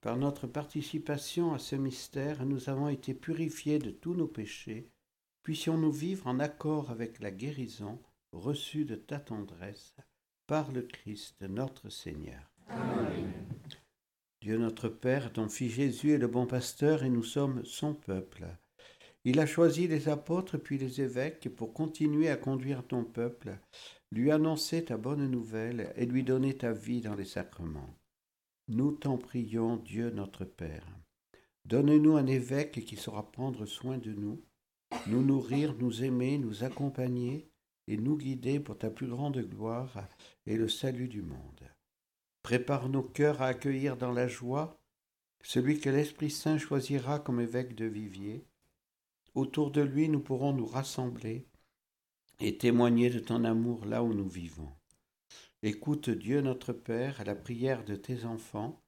par 0.00 0.16
notre 0.16 0.46
participation 0.46 1.52
à 1.54 1.58
ce 1.58 1.74
mystère, 1.74 2.46
nous 2.46 2.68
avons 2.68 2.88
été 2.88 3.12
purifiés 3.12 3.80
de 3.80 3.90
tous 3.90 4.14
nos 4.14 4.28
péchés. 4.28 4.88
Puissions-nous 5.42 5.90
vivre 5.90 6.28
en 6.28 6.38
accord 6.38 6.92
avec 6.92 7.18
la 7.18 7.32
guérison 7.32 7.98
reçue 8.30 8.84
de 8.84 8.94
ta 8.94 9.18
tendresse 9.18 9.96
par 10.46 10.70
le 10.70 10.82
Christ 10.82 11.42
notre 11.42 11.88
Seigneur. 11.88 12.52
Amen. 12.68 13.32
Dieu 14.42 14.58
notre 14.58 14.88
Père, 14.88 15.32
ton 15.32 15.48
Fils 15.48 15.72
Jésus 15.72 16.12
est 16.12 16.18
le 16.18 16.28
bon 16.28 16.46
pasteur 16.46 17.02
et 17.02 17.10
nous 17.10 17.24
sommes 17.24 17.64
son 17.64 17.94
peuple. 17.94 18.46
Il 19.24 19.40
a 19.40 19.46
choisi 19.46 19.88
les 19.88 20.08
apôtres 20.08 20.58
puis 20.58 20.78
les 20.78 21.00
évêques 21.00 21.48
pour 21.54 21.72
continuer 21.72 22.28
à 22.28 22.36
conduire 22.36 22.86
ton 22.86 23.04
peuple, 23.04 23.58
lui 24.10 24.30
annoncer 24.30 24.84
ta 24.84 24.96
bonne 24.96 25.28
nouvelle 25.30 25.92
et 25.96 26.06
lui 26.06 26.22
donner 26.22 26.56
ta 26.56 26.72
vie 26.72 27.00
dans 27.00 27.14
les 27.14 27.24
sacrements. 27.24 27.94
Nous 28.68 28.92
t'en 28.92 29.18
prions, 29.18 29.76
Dieu 29.76 30.10
notre 30.10 30.44
Père. 30.44 30.86
Donne-nous 31.64 32.16
un 32.16 32.26
évêque 32.26 32.84
qui 32.84 32.96
saura 32.96 33.30
prendre 33.30 33.66
soin 33.66 33.98
de 33.98 34.12
nous, 34.12 34.42
nous 35.06 35.22
nourrir, 35.22 35.74
nous 35.74 36.04
aimer, 36.04 36.38
nous 36.38 36.64
accompagner 36.64 37.50
et 37.88 37.96
nous 37.96 38.16
guider 38.16 38.60
pour 38.60 38.78
ta 38.78 38.90
plus 38.90 39.08
grande 39.08 39.38
gloire 39.38 40.08
et 40.46 40.56
le 40.56 40.68
salut 40.68 41.08
du 41.08 41.22
monde. 41.22 41.68
Prépare 42.42 42.88
nos 42.88 43.02
cœurs 43.02 43.42
à 43.42 43.46
accueillir 43.46 43.96
dans 43.96 44.12
la 44.12 44.28
joie 44.28 44.78
celui 45.42 45.78
que 45.80 45.90
l'Esprit 45.90 46.30
Saint 46.30 46.58
choisira 46.58 47.18
comme 47.18 47.40
évêque 47.40 47.74
de 47.74 47.84
Vivier. 47.84 48.44
Autour 49.38 49.70
de 49.70 49.82
lui, 49.82 50.08
nous 50.08 50.18
pourrons 50.18 50.52
nous 50.52 50.66
rassembler 50.66 51.46
et 52.40 52.58
témoigner 52.58 53.08
de 53.08 53.20
ton 53.20 53.44
amour 53.44 53.84
là 53.84 54.02
où 54.02 54.12
nous 54.12 54.28
vivons. 54.28 54.72
Écoute 55.62 56.10
Dieu 56.10 56.40
notre 56.40 56.72
Père 56.72 57.20
à 57.20 57.24
la 57.24 57.36
prière 57.36 57.84
de 57.84 57.94
tes 57.94 58.24
enfants. 58.24 58.82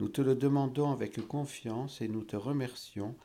Nous 0.00 0.08
te 0.08 0.20
le 0.20 0.34
demandons 0.34 0.90
avec 0.90 1.24
confiance 1.28 2.00
et 2.00 2.08
nous 2.08 2.24
te 2.24 2.34
remercions 2.34 3.16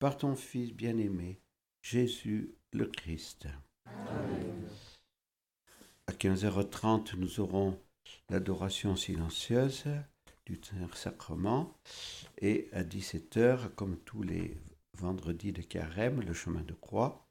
par 0.00 0.16
ton 0.16 0.34
Fils 0.34 0.72
bien-aimé, 0.72 1.38
Jésus 1.80 2.56
le 2.72 2.86
Christ. 2.86 3.46
À 6.08 6.12
15h30, 6.12 7.14
nous 7.14 7.38
aurons 7.38 7.78
l'adoration 8.30 8.96
silencieuse 8.96 9.84
du 10.44 10.60
Saint-Sacrement 10.60 11.78
et 12.38 12.68
à 12.72 12.82
17h, 12.82 13.72
comme 13.76 13.96
tous 13.98 14.24
les 14.24 14.56
vendredis 14.96 15.52
de 15.52 15.62
carême, 15.62 16.20
le 16.20 16.32
chemin 16.32 16.62
de 16.62 16.72
croix, 16.72 17.28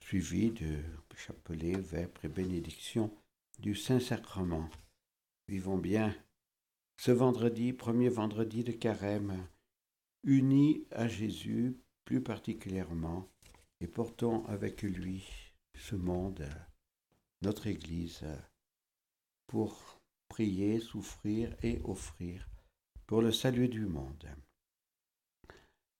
suivi 0.00 0.50
de 0.50 0.82
chapelet, 1.16 1.78
vêpres 1.78 2.24
et 2.24 2.28
bénédiction 2.28 3.10
du 3.58 3.74
Saint-Sacrement. 3.74 4.68
Vivons 5.48 5.78
bien 5.78 6.14
ce 6.96 7.10
vendredi, 7.10 7.72
premier 7.72 8.08
vendredi 8.08 8.64
de 8.64 8.72
carême, 8.72 9.46
unis 10.24 10.84
à 10.90 11.08
Jésus 11.08 11.76
plus 12.04 12.22
particulièrement, 12.22 13.28
et 13.80 13.86
portons 13.86 14.44
avec 14.46 14.82
lui 14.82 15.52
ce 15.76 15.96
monde, 15.96 16.48
notre 17.42 17.66
Église, 17.66 18.24
pour 19.48 20.00
prier, 20.28 20.80
souffrir 20.80 21.54
et 21.62 21.80
offrir 21.84 22.48
pour 23.06 23.20
le 23.20 23.32
salut 23.32 23.68
du 23.68 23.86
monde. 23.86 24.28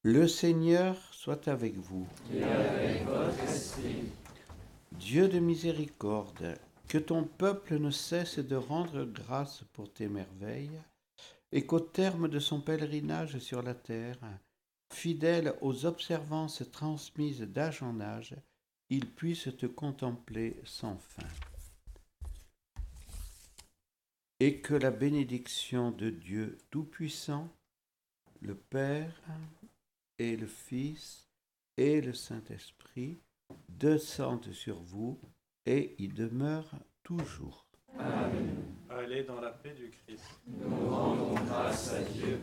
Le 0.04 0.26
Seigneur 0.26 0.96
soit 1.12 1.46
avec 1.46 1.76
vous. 1.76 2.08
Et 2.34 2.42
avec 2.42 3.04
votre 3.04 3.38
esprit. 3.44 4.10
Dieu 4.90 5.28
de 5.28 5.38
miséricorde, 5.38 6.58
que 6.88 6.98
ton 6.98 7.22
peuple 7.22 7.78
ne 7.78 7.92
cesse 7.92 8.40
de 8.40 8.56
rendre 8.56 9.04
grâce 9.04 9.62
pour 9.72 9.92
tes 9.92 10.08
merveilles, 10.08 10.82
et 11.52 11.66
qu'au 11.66 11.78
terme 11.78 12.26
de 12.26 12.40
son 12.40 12.60
pèlerinage 12.60 13.38
sur 13.38 13.62
la 13.62 13.74
terre, 13.74 14.18
fidèle 14.92 15.54
aux 15.60 15.86
observances 15.86 16.64
transmises 16.72 17.42
d'âge 17.42 17.84
en 17.84 18.00
âge, 18.00 18.34
il 18.90 19.06
puisse 19.06 19.56
te 19.56 19.66
contempler 19.66 20.60
sans 20.64 20.98
fin. 20.98 21.28
Et 24.40 24.60
que 24.60 24.74
la 24.74 24.90
bénédiction 24.90 25.92
de 25.92 26.10
Dieu 26.10 26.58
Tout-Puissant, 26.70 27.48
le 28.40 28.56
Père 28.56 29.14
et 30.22 30.36
le 30.36 30.46
Fils 30.46 31.28
et 31.76 32.00
le 32.00 32.12
Saint-Esprit 32.12 33.20
descendent 33.68 34.52
sur 34.52 34.80
vous 34.80 35.20
et 35.66 35.96
il 35.98 36.14
demeure 36.14 36.70
toujours. 37.02 37.66
Amen. 37.98 38.62
Allez 38.88 39.24
dans 39.24 39.40
la 39.40 39.50
paix 39.50 39.74
du 39.74 39.90
Christ. 39.90 40.40
Nous 40.46 40.88
rendons 40.88 41.34
grâce 41.34 41.92
à 41.92 42.02
Dieu. 42.02 42.38